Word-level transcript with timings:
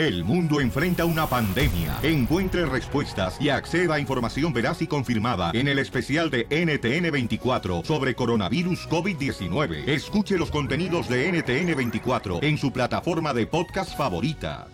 El 0.00 0.24
mundo 0.24 0.62
enfrenta 0.62 1.04
una 1.04 1.26
pandemia. 1.26 1.98
Encuentre 2.02 2.64
respuestas 2.64 3.38
y 3.38 3.50
acceda 3.50 3.96
a 3.96 4.00
información 4.00 4.50
veraz 4.50 4.80
y 4.80 4.86
confirmada 4.86 5.50
en 5.52 5.68
el 5.68 5.78
especial 5.78 6.30
de 6.30 6.48
NTN24 6.48 7.84
sobre 7.84 8.14
coronavirus 8.14 8.88
COVID-19. 8.88 9.86
Escuche 9.86 10.38
los 10.38 10.50
contenidos 10.50 11.06
de 11.06 11.30
NTN24 11.30 12.42
en 12.42 12.56
su 12.56 12.72
plataforma 12.72 13.34
de 13.34 13.46
podcast 13.46 13.94
favorita. 13.94 14.68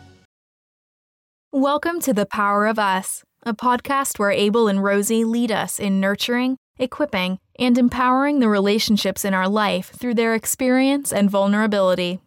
Welcome 1.52 2.00
to 2.02 2.14
The 2.14 2.26
Power 2.26 2.68
of 2.68 2.78
Us, 2.78 3.24
a 3.44 3.52
podcast 3.52 4.20
where 4.20 4.30
Abel 4.30 4.68
and 4.68 4.84
Rosie 4.84 5.24
lead 5.24 5.50
us 5.50 5.80
in 5.80 5.98
nurturing, 5.98 6.56
equipping, 6.78 7.40
and 7.58 7.76
empowering 7.76 8.38
the 8.38 8.48
relationships 8.48 9.24
in 9.24 9.34
our 9.34 9.48
life 9.48 9.90
through 9.90 10.14
their 10.14 10.36
experience 10.36 11.12
and 11.12 11.28
vulnerability. 11.28 12.20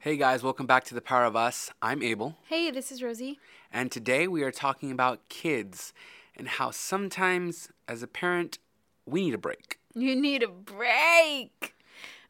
Hey 0.00 0.16
guys, 0.16 0.42
welcome 0.42 0.66
back 0.66 0.84
to 0.84 0.94
The 0.94 1.00
Power 1.02 1.24
of 1.24 1.36
Us. 1.36 1.70
I'm 1.82 2.02
Abel, 2.02 2.36
Hey, 2.46 2.70
this 2.70 2.90
is 2.90 3.02
Rosie. 3.02 3.38
and 3.70 3.90
today 3.92 4.26
we 4.26 4.42
are 4.42 4.50
talking 4.50 4.90
about 4.90 5.28
kids 5.28 5.92
and 6.36 6.48
how 6.48 6.70
sometimes 6.70 7.68
as 7.86 8.02
a 8.02 8.06
parent 8.06 8.58
we 9.06 9.22
need 9.24 9.34
a 9.34 9.38
break. 9.38 9.78
You 9.94 10.16
need 10.16 10.42
a 10.42 10.48
break. 10.48 11.74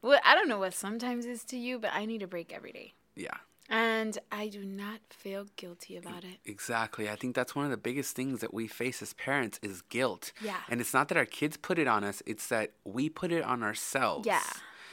Well, 0.01 0.19
I 0.25 0.35
don't 0.35 0.49
know 0.49 0.59
what 0.59 0.73
sometimes 0.73 1.25
is 1.25 1.43
to 1.45 1.57
you, 1.57 1.79
but 1.79 1.91
I 1.93 2.05
need 2.05 2.21
a 2.23 2.27
break 2.27 2.51
every 2.51 2.71
day. 2.71 2.93
Yeah, 3.15 3.37
And 3.69 4.17
I 4.31 4.47
do 4.49 4.65
not 4.65 4.99
feel 5.09 5.45
guilty 5.55 5.95
about 5.95 6.23
it. 6.25 6.39
exactly. 6.43 7.09
I 7.09 7.15
think 7.15 7.35
that's 7.35 7.55
one 7.55 7.65
of 7.65 7.71
the 7.71 7.77
biggest 7.77 8.15
things 8.15 8.41
that 8.41 8.53
we 8.53 8.67
face 8.67 9.01
as 9.01 9.13
parents 9.13 9.59
is 9.61 9.81
guilt. 9.83 10.33
Yeah. 10.43 10.57
And 10.69 10.81
it's 10.81 10.93
not 10.93 11.07
that 11.09 11.17
our 11.17 11.25
kids 11.25 11.55
put 11.55 11.77
it 11.79 11.87
on 11.87 12.03
us, 12.03 12.21
it's 12.25 12.47
that 12.47 12.71
we 12.83 13.07
put 13.09 13.31
it 13.31 13.43
on 13.43 13.63
ourselves. 13.63 14.25
Yeah. 14.27 14.41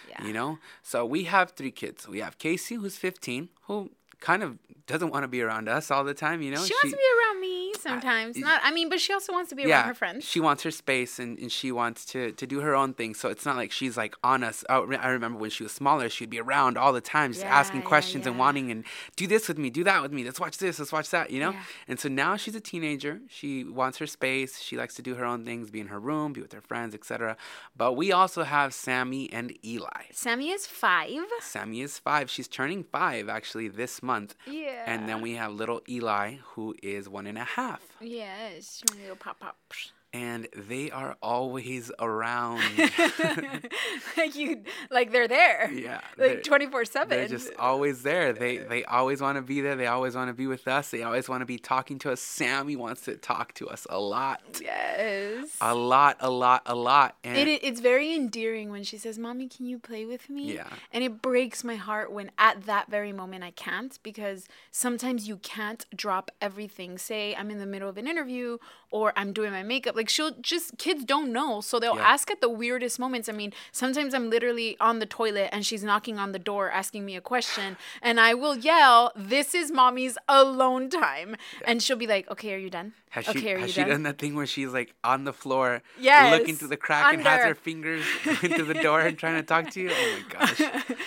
Yeah. 0.09 0.25
You 0.25 0.33
know? 0.33 0.59
So 0.83 1.05
we 1.05 1.25
have 1.25 1.53
three 1.53 1.70
kids. 1.70 2.09
We 2.09 2.20
have 2.20 2.39
Casey 2.39 2.77
who's 2.77 2.97
15, 2.97 3.48
who 3.62 3.91
kind 4.20 4.42
of 4.42 4.59
doesn't 4.87 5.11
want 5.11 5.25
to 5.25 5.28
be 5.28 5.42
around 5.42 5.69
us 5.69 5.91
all 5.91 6.05
the 6.05 6.14
time, 6.14 6.42
you 6.42 6.51
know? 6.51 6.64
she 6.64 6.75
wants 6.75 6.91
to 6.91 6.97
be 6.97 7.03
around 7.19 7.41
me 7.41 7.67
sometimes. 7.78 8.36
not 8.36 8.60
I 8.62 8.70
mean, 8.70 8.88
but 8.88 9.00
she 9.00 9.12
also 9.12 9.32
wants 9.32 9.50
to 9.50 9.56
be 9.56 9.64
around 9.66 9.88
her 9.88 9.94
friends. 9.94 10.24
She 10.24 10.40
wants 10.40 10.62
her 10.62 10.70
space 10.70 11.18
and, 11.18 11.38
and 11.38 11.50
she 11.50 11.72
wants 11.72 12.04
to, 12.06 12.32
to 12.32 12.46
do 12.46 12.60
her 12.60 12.74
own 12.74 12.94
thing. 12.94 13.14
So 13.14 13.28
it's 13.28 13.44
not 13.46 13.56
like 13.56 13.72
she's 13.72 13.96
like 13.96 14.14
on 14.22 14.44
us. 14.44 14.64
Oh, 14.68 14.90
I 14.92 15.08
I 15.08 15.10
remember 15.10 15.38
when 15.38 15.50
she 15.50 15.62
was 15.62 15.72
smaller, 15.72 16.08
she'd 16.08 16.30
be 16.30 16.40
around 16.40 16.76
all 16.76 16.92
the 16.92 17.00
time, 17.00 17.32
just 17.32 17.44
Yeah, 17.44 17.58
asking 17.58 17.80
yeah, 17.80 17.86
questions 17.86 18.26
and 18.26 18.38
wanting 18.38 18.70
and 18.70 18.84
do 19.16 19.26
this 19.26 19.48
with 19.48 19.58
me, 19.58 19.70
do 19.70 19.84
that 19.84 20.02
with 20.02 20.12
me. 20.12 20.22
Let's 20.24 20.38
watch 20.40 20.58
this, 20.58 20.78
let's 20.78 20.92
watch 20.92 21.10
that, 21.10 21.30
you 21.30 21.40
know? 21.40 21.52
Yeah. 21.52 21.62
And 21.88 21.98
so 21.98 22.08
now 22.08 22.36
she's 22.36 22.54
a 22.54 22.60
teenager. 22.60 23.20
She 23.28 23.64
wants 23.64 23.98
her 23.98 24.06
space. 24.06 24.60
She 24.60 24.76
likes 24.76 24.94
to 24.96 25.02
do 25.02 25.14
her 25.14 25.24
own 25.24 25.44
things, 25.44 25.70
be 25.70 25.80
in 25.80 25.88
her 25.88 25.98
room, 25.98 26.32
be 26.32 26.40
with 26.42 26.52
her 26.52 26.60
friends, 26.60 26.94
etc. 26.94 27.36
But 27.76 27.92
we 27.94 28.12
also 28.12 28.42
have 28.44 28.74
Sammy 28.74 29.32
and 29.32 29.52
Eli. 29.64 30.02
Sammy 30.12 30.50
is 30.50 30.66
five. 30.66 31.10
Sammy 31.40 31.80
is 31.80 31.98
five. 31.98 32.30
She's 32.30 32.48
turning 32.48 32.84
five 32.84 33.28
actually 33.28 33.68
this 33.68 34.02
month. 34.02 34.34
Yeah. 34.46 34.84
And 34.86 35.08
then 35.08 35.20
we 35.20 35.34
have 35.34 35.52
little 35.52 35.80
Eli, 35.88 36.36
who 36.54 36.74
is 36.82 37.08
one 37.08 37.26
and 37.26 37.38
a 37.38 37.44
half. 37.44 37.67
Yes, 38.00 38.83
little 38.97 39.16
pop 39.16 39.41
pops. 39.41 39.92
And 40.12 40.48
they 40.56 40.91
are 40.91 41.17
always 41.23 41.92
around. 41.98 42.62
like 44.17 44.34
you, 44.34 44.62
like 44.91 45.12
they're 45.12 45.28
there. 45.28 45.70
Yeah, 45.70 46.01
like 46.17 46.42
twenty 46.45 46.67
four 46.67 46.84
seven. 46.84 47.11
They're 47.11 47.28
just 47.28 47.51
always 47.59 48.03
there. 48.03 48.33
They 48.33 48.61
uh. 48.61 48.69
they 48.69 48.84
always 48.84 49.20
want 49.20 49.36
to 49.36 49.42
be 49.42 49.61
there. 49.61 49.77
They 49.77 49.86
always 49.86 50.14
want 50.14 50.29
to 50.29 50.34
be 50.34 50.47
with 50.47 50.67
us. 50.67 50.91
They 50.91 51.03
always 51.03 51.29
want 51.29 51.42
to 51.42 51.47
be 51.47 51.59
talking 51.59 51.98
to 52.01 52.12
us. 52.12 52.20
Sammy 52.20 52.75
wants 52.75 53.03
to 53.03 53.17
talk 53.17 53.53
to 53.55 53.69
us 53.69 53.86
a 53.91 53.98
lot. 54.01 54.41
yes. 54.61 55.56
A 55.61 55.75
lot, 55.75 56.17
a 56.20 56.31
lot, 56.31 56.62
a 56.67 56.75
lot. 56.75 57.17
And 57.23 57.48
It, 57.48 57.62
it's 57.62 57.80
very 57.80 58.14
endearing 58.14 58.70
when 58.70 58.85
she 58.85 58.97
says, 58.98 59.18
"Mommy, 59.18 59.47
can 59.47 59.67
you 59.67 59.79
play 59.79 60.07
with 60.07 60.30
me?" 60.30 60.55
Yeah. 60.55 60.68
And 60.92 61.05
it 61.05 61.20
breaks 61.20 61.63
my 61.63 61.77
heart 61.77 62.11
when 62.13 62.30
at 62.39 62.64
that 62.67 62.91
very 62.91 63.13
moment 63.13 63.45
I 63.45 63.51
can't 63.51 63.98
because 64.02 64.48
sometimes 64.70 65.29
you 65.29 65.36
can't 65.39 65.85
drop 65.95 66.30
everything. 66.41 66.98
Say 66.98 67.35
I'm 67.36 67.51
in 67.51 67.58
the 67.58 67.67
middle 67.67 67.89
of 67.89 67.98
an 67.98 68.07
interview 68.07 68.58
or 68.91 69.13
I'm 69.17 69.33
doing 69.33 69.52
my 69.52 69.63
makeup. 69.63 69.95
Like 69.98 70.09
she'll 70.14 70.35
just 70.53 70.67
kids 70.79 71.03
don't 71.14 71.31
know, 71.39 71.61
so 71.69 71.73
they'll 71.81 71.97
Yeah. 72.03 72.14
ask 72.14 72.31
at 72.35 72.41
the 72.41 72.48
weirdest 72.63 72.97
moments. 73.05 73.27
I 73.29 73.33
mean, 73.42 73.53
sometimes 73.73 74.11
I'm 74.17 74.29
literally 74.31 74.70
on 74.89 74.95
the 75.03 75.07
toilet 75.20 75.48
and 75.53 75.61
she's 75.69 75.83
knocking 75.91 76.17
on 76.25 76.29
the 76.36 76.39
door 76.51 76.64
asking 76.83 77.03
me 77.09 77.14
a 77.17 77.25
question, 77.33 77.77
and 78.09 78.17
I 78.29 78.31
will 78.42 78.57
yell, 78.70 79.13
"This 79.33 79.48
is 79.61 79.67
mommy's 79.83 80.17
alone 80.29 80.85
time," 80.89 81.31
and 81.69 81.83
she'll 81.83 82.03
be 82.07 82.11
like, 82.14 82.25
"Okay, 82.35 82.51
are 82.55 82.63
you 82.67 82.70
done? 82.79 82.91
has 83.17 83.27
okay, 83.29 83.41
she 83.41 83.53
are 83.55 83.59
has 83.59 83.69
you 83.70 83.75
she 83.75 83.81
done?" 83.83 83.91
done 83.95 84.03
that 84.09 84.19
thing 84.23 84.35
where 84.39 84.47
she's 84.55 84.73
like 84.81 84.91
on 85.03 85.25
the 85.25 85.33
floor, 85.42 85.83
Yes, 86.01 86.30
looking 86.33 86.55
through 86.57 86.73
the 86.77 86.77
crack 86.86 87.13
and 87.13 87.23
has 87.23 87.42
her 87.51 87.55
fingers 87.69 88.05
into 88.47 88.65
the 88.65 88.79
door 88.86 89.01
and 89.01 89.19
trying 89.19 89.36
to 89.42 89.47
talk 89.55 89.65
to 89.75 89.80
you? 89.85 89.91
Oh 90.01 90.09
my 90.15 90.23
gosh. 90.35 90.61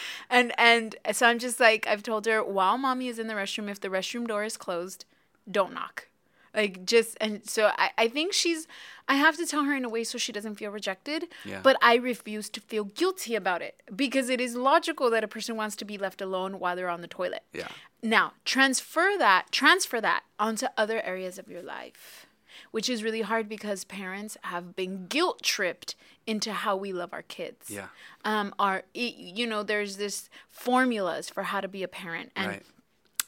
and 0.38 0.48
and 0.58 0.96
so 1.18 1.28
I'm 1.30 1.40
just 1.48 1.60
like 1.68 1.82
I've 1.92 2.04
told 2.04 2.26
her 2.26 2.40
while 2.44 2.78
mommy 2.78 3.08
is 3.14 3.20
in 3.20 3.28
the 3.32 3.36
restroom, 3.42 3.70
if 3.70 3.80
the 3.80 3.90
restroom 3.90 4.26
door 4.28 4.44
is 4.44 4.58
closed, 4.58 5.06
don't 5.50 5.74
knock. 5.74 6.08
Like 6.54 6.86
just 6.86 7.18
and 7.22 7.48
so 7.50 7.72
I, 7.78 7.92
I 7.98 8.08
think 8.08 8.34
she's 8.34 8.68
I 9.08 9.16
have 9.16 9.38
to 9.38 9.46
tell 9.46 9.64
her 9.64 9.74
in 9.76 9.86
a 9.86 9.90
way 9.90 10.04
so 10.04 10.18
she 10.18 10.32
doesn't 10.32 10.56
feel 10.56 10.72
rejected. 10.72 11.26
Yeah. 11.46 11.62
But 11.64 11.78
I 11.82 11.96
refuse 11.96 12.50
to 12.50 12.62
feel 12.62 12.86
guilty 12.86 13.36
about 13.36 13.62
it 13.62 13.82
because 13.96 14.30
it 14.30 14.40
is 14.42 14.56
logical 14.56 15.10
that 15.10 15.24
a 15.24 15.28
person 15.28 15.56
wants 15.56 15.76
to 15.78 15.86
be 15.86 15.98
left 15.98 16.22
alone 16.22 16.60
while 16.60 16.76
they're 16.76 16.90
on 16.90 17.02
the 17.02 17.08
toilet. 17.08 17.44
Yeah. 17.54 17.68
Now, 18.04 18.34
transfer 18.46 19.14
that, 19.18 19.52
transfer 19.52 20.02
that 20.02 20.24
onto 20.40 20.68
other 20.78 21.02
areas 21.02 21.38
of 21.38 21.48
your 21.48 21.62
life, 21.62 22.26
which 22.72 22.90
is 22.90 23.04
really 23.04 23.22
hard 23.22 23.48
because 23.48 23.84
parents 23.84 24.38
have 24.44 24.76
been 24.76 25.08
guilt 25.08 25.44
tripped 25.44 25.96
into 26.26 26.52
how 26.54 26.76
we 26.76 26.94
love 26.94 27.14
our 27.14 27.22
kids. 27.22 27.70
Yeah. 27.70 27.88
Um, 28.24 28.54
our, 28.60 28.84
you 28.94 29.46
know, 29.48 29.64
there's 29.64 29.98
this 29.98 30.30
formulas 30.50 31.30
for 31.30 31.44
how 31.44 31.62
to 31.62 31.68
be 31.68 31.84
a 31.84 31.88
parent, 31.88 32.32
and 32.36 32.48
Right. 32.48 32.64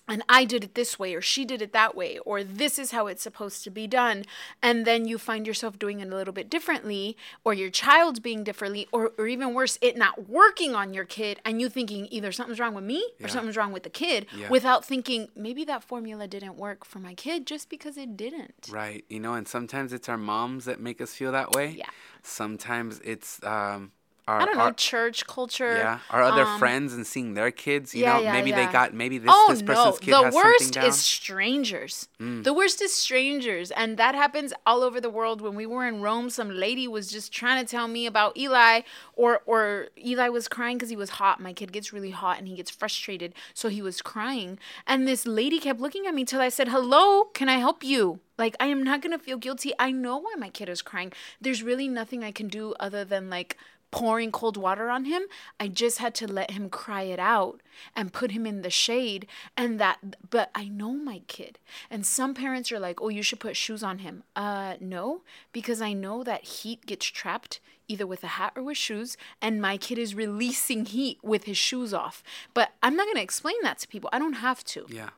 And 0.07 0.21
I 0.27 0.43
did 0.45 0.63
it 0.63 0.75
this 0.75 0.99
way, 0.99 1.13
or 1.15 1.21
she 1.21 1.45
did 1.45 1.61
it 1.61 1.71
that 1.73 1.95
way, 1.95 2.19
or 2.25 2.43
this 2.43 2.77
is 2.77 2.91
how 2.91 3.07
it's 3.07 3.23
supposed 3.23 3.63
to 3.63 3.69
be 3.69 3.87
done. 3.87 4.25
And 4.61 4.85
then 4.85 5.07
you 5.07 5.17
find 5.17 5.47
yourself 5.47 5.79
doing 5.79 6.01
it 6.01 6.11
a 6.11 6.15
little 6.15 6.33
bit 6.33 6.49
differently, 6.49 7.15
or 7.45 7.53
your 7.53 7.69
child's 7.69 8.19
being 8.19 8.43
differently, 8.43 8.87
or, 8.91 9.13
or 9.17 9.27
even 9.27 9.53
worse, 9.53 9.77
it 9.81 9.95
not 9.95 10.27
working 10.27 10.75
on 10.75 10.93
your 10.93 11.05
kid, 11.05 11.39
and 11.45 11.61
you 11.61 11.69
thinking 11.69 12.07
either 12.11 12.31
something's 12.31 12.59
wrong 12.59 12.73
with 12.73 12.83
me 12.83 13.01
or 13.21 13.27
something's 13.29 13.55
wrong 13.57 13.71
with 13.71 13.83
the 13.83 13.89
kid, 13.89 14.25
Yeah. 14.35 14.49
without 14.49 14.83
thinking 14.83 15.29
maybe 15.35 15.63
that 15.65 15.83
formula 15.83 16.27
didn't 16.27 16.57
work 16.57 16.83
for 16.85 16.99
my 16.99 17.13
kid 17.13 17.47
just 17.47 17.69
because 17.69 17.97
it 17.97 18.17
didn't. 18.17 18.67
Right. 18.69 19.05
You 19.09 19.19
know, 19.21 19.33
and 19.35 19.47
sometimes 19.47 19.93
it's 19.93 20.09
our 20.09 20.17
moms 20.17 20.65
that 20.65 20.79
make 20.81 20.99
us 20.99 21.13
feel 21.15 21.31
that 21.31 21.51
way. 21.53 21.75
Yeah. 21.77 21.89
Sometimes 22.23 22.99
it's 23.03 23.41
um 23.43 23.91
our, 24.27 24.41
I 24.41 24.45
don't 24.45 24.57
know, 24.57 24.63
our- 24.63 24.73
church 24.73 25.27
culture. 25.27 25.77
yeah, 25.77 25.99
our 26.09 26.23
other 26.23 26.43
um, 26.43 26.59
friends 26.59 26.93
and 26.93 27.05
seeing 27.05 27.33
their 27.33 27.51
kids, 27.51 27.93
you 27.93 28.03
yeah, 28.03 28.13
know, 28.13 28.21
yeah, 28.23 28.31
maybe 28.31 28.51
yeah. 28.51 28.65
they 28.65 28.71
got 28.71 28.93
maybe 28.93 29.17
this 29.17 29.29
oh 29.33 29.47
this 29.49 29.61
no, 29.61 29.73
person's 29.73 29.99
kid 29.99 30.13
the 30.13 30.23
has 30.23 30.33
worst 30.33 30.59
something 30.59 30.81
down. 30.81 30.85
Mm. 30.85 30.89
is 30.89 30.99
strangers. 30.99 32.07
The 32.19 32.53
worst 32.53 32.81
is 32.81 32.93
strangers, 32.93 33.69
and 33.71 33.97
that 33.97 34.15
happens 34.15 34.53
all 34.65 34.81
over 34.81 35.01
the 35.01 35.09
world. 35.09 35.41
When 35.41 35.55
we 35.55 35.65
were 35.65 35.85
in 35.85 36.01
Rome, 36.01 36.29
some 36.29 36.49
lady 36.49 36.87
was 36.87 37.11
just 37.11 37.33
trying 37.33 37.63
to 37.63 37.69
tell 37.69 37.89
me 37.89 38.05
about 38.05 38.37
Eli, 38.37 38.81
or 39.13 39.41
or 39.45 39.87
Eli 39.97 40.29
was 40.29 40.47
crying 40.47 40.77
because 40.77 40.89
he 40.89 40.95
was 40.95 41.09
hot. 41.11 41.41
My 41.41 41.51
kid 41.51 41.73
gets 41.73 41.91
really 41.91 42.11
hot 42.11 42.39
and 42.39 42.47
he 42.47 42.55
gets 42.55 42.71
frustrated, 42.71 43.33
so 43.53 43.67
he 43.67 43.81
was 43.81 44.01
crying. 44.01 44.57
And 44.87 45.05
this 45.05 45.25
lady 45.25 45.59
kept 45.59 45.81
looking 45.81 46.07
at 46.07 46.15
me 46.15 46.23
till 46.23 46.39
I 46.39 46.47
said, 46.49 46.69
"Hello, 46.69 47.25
can 47.33 47.49
I 47.49 47.57
help 47.57 47.83
you?" 47.83 48.21
Like 48.37 48.55
I 48.59 48.67
am 48.67 48.83
not 48.83 49.01
gonna 49.01 49.19
feel 49.19 49.37
guilty. 49.37 49.73
I 49.77 49.91
know 49.91 50.17
why 50.17 50.33
my 50.37 50.49
kid 50.49 50.69
is 50.69 50.81
crying. 50.81 51.11
There's 51.41 51.61
really 51.61 51.89
nothing 51.89 52.23
I 52.23 52.31
can 52.31 52.47
do 52.47 52.73
other 52.79 53.03
than 53.03 53.29
like 53.29 53.57
pouring 53.93 54.31
cold 54.31 54.57
water 54.57 54.89
on 54.89 55.05
him. 55.05 55.21
I 55.59 55.67
just 55.67 55.99
had 55.99 56.15
to 56.15 56.27
let 56.27 56.51
him 56.51 56.67
cry 56.69 57.03
it 57.03 57.19
out 57.19 57.61
and 57.95 58.11
put 58.11 58.31
him 58.31 58.45
in 58.47 58.63
the 58.63 58.71
shade. 58.71 59.27
And 59.55 59.79
that, 59.79 59.99
but 60.31 60.49
I 60.55 60.67
know 60.67 60.93
my 60.93 61.21
kid. 61.27 61.59
And 61.91 62.03
some 62.05 62.33
parents 62.33 62.71
are 62.71 62.79
like, 62.79 62.99
oh, 63.01 63.09
you 63.09 63.21
should 63.21 63.39
put 63.39 63.55
shoes 63.55 63.83
on 63.83 63.99
him. 63.99 64.23
Uh, 64.35 64.75
no, 64.81 65.21
because 65.51 65.79
I 65.79 65.93
know 65.93 66.23
that 66.23 66.43
heat 66.43 66.87
gets 66.87 67.05
trapped 67.05 67.59
either 67.87 68.07
with 68.07 68.23
a 68.23 68.27
hat 68.39 68.53
or 68.55 68.63
with 68.63 68.77
shoes. 68.77 69.15
And 69.41 69.61
my 69.61 69.77
kid 69.77 69.99
is 69.99 70.15
releasing 70.15 70.85
heat 70.85 71.19
with 71.21 71.43
his 71.43 71.57
shoes 71.57 71.93
off. 71.93 72.23
But 72.55 72.71
I'm 72.81 72.95
not 72.95 73.05
going 73.05 73.17
to 73.17 73.21
explain 73.21 73.57
that 73.61 73.77
to 73.79 73.87
people. 73.87 74.09
I 74.11 74.17
don't 74.19 74.33
have 74.33 74.63
to. 74.65 74.85
yeah. 74.89 75.11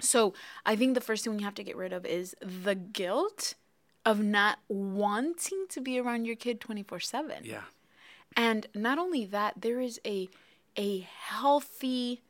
So 0.00 0.32
I 0.64 0.76
think 0.76 0.94
the 0.94 1.00
first 1.00 1.24
thing 1.24 1.38
you 1.40 1.44
have 1.44 1.56
to 1.56 1.64
get 1.64 1.76
rid 1.76 1.92
of 1.92 2.06
is 2.06 2.36
the 2.40 2.76
guilt 2.76 3.54
of 4.06 4.20
not 4.20 4.60
wanting 4.68 5.66
to 5.70 5.80
be 5.80 5.98
around 5.98 6.24
your 6.24 6.36
kid 6.36 6.60
24 6.60 7.00
7. 7.00 7.42
Yeah. 7.42 7.62
And 8.38 8.68
not 8.72 8.98
only 8.98 9.24
that, 9.26 9.54
there 9.60 9.80
is 9.80 10.00
a 10.06 10.28
a 10.76 11.00
healthy 11.00 12.22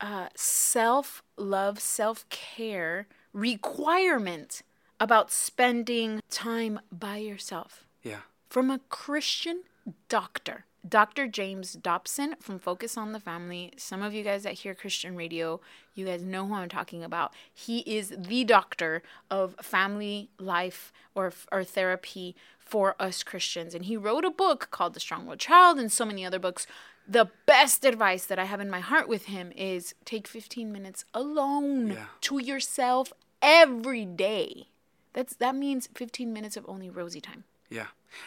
uh, 0.00 0.28
self 0.36 1.22
love, 1.36 1.80
self 1.80 2.28
care 2.28 3.08
requirement 3.32 4.62
about 5.00 5.30
spending 5.32 6.20
time 6.30 6.78
by 6.92 7.16
yourself 7.16 7.84
Yeah. 8.02 8.20
from 8.48 8.70
a 8.70 8.78
Christian 8.88 9.62
doctor. 10.08 10.64
Dr. 10.88 11.26
James 11.26 11.74
Dobson 11.74 12.36
from 12.40 12.58
Focus 12.58 12.96
on 12.96 13.12
the 13.12 13.20
Family. 13.20 13.72
Some 13.76 14.00
of 14.02 14.14
you 14.14 14.22
guys 14.24 14.44
that 14.44 14.54
hear 14.54 14.74
Christian 14.74 15.14
radio, 15.14 15.60
you 15.94 16.06
guys 16.06 16.22
know 16.22 16.46
who 16.46 16.54
I'm 16.54 16.70
talking 16.70 17.04
about. 17.04 17.34
He 17.52 17.80
is 17.80 18.14
the 18.16 18.44
doctor 18.44 19.02
of 19.30 19.54
family 19.60 20.30
life 20.38 20.90
or, 21.14 21.32
or 21.52 21.64
therapy 21.64 22.34
for 22.70 22.94
us 22.98 23.22
Christians. 23.22 23.74
And 23.74 23.84
he 23.84 23.96
wrote 23.96 24.24
a 24.24 24.30
book 24.30 24.68
called 24.70 24.94
The 24.94 25.00
Strong 25.00 25.26
Willed 25.26 25.40
Child 25.40 25.78
and 25.78 25.90
so 25.92 26.04
many 26.04 26.24
other 26.24 26.38
books. 26.38 26.66
The 27.08 27.28
best 27.46 27.84
advice 27.84 28.24
that 28.26 28.38
I 28.38 28.44
have 28.44 28.60
in 28.60 28.70
my 28.70 28.80
heart 28.80 29.08
with 29.08 29.24
him 29.26 29.52
is 29.56 29.94
take 30.04 30.28
15 30.28 30.70
minutes 30.72 31.04
alone 31.12 31.88
Yeah. 31.88 32.04
to 32.22 32.38
yourself 32.38 33.12
every 33.42 34.04
day. 34.04 34.68
That's 35.12 35.34
that 35.36 35.56
means 35.56 35.88
15 35.94 36.32
minutes 36.32 36.56
of 36.56 36.64
only 36.68 36.88
Rosie 36.88 37.20
time. 37.20 37.44
Yeah. 37.68 37.86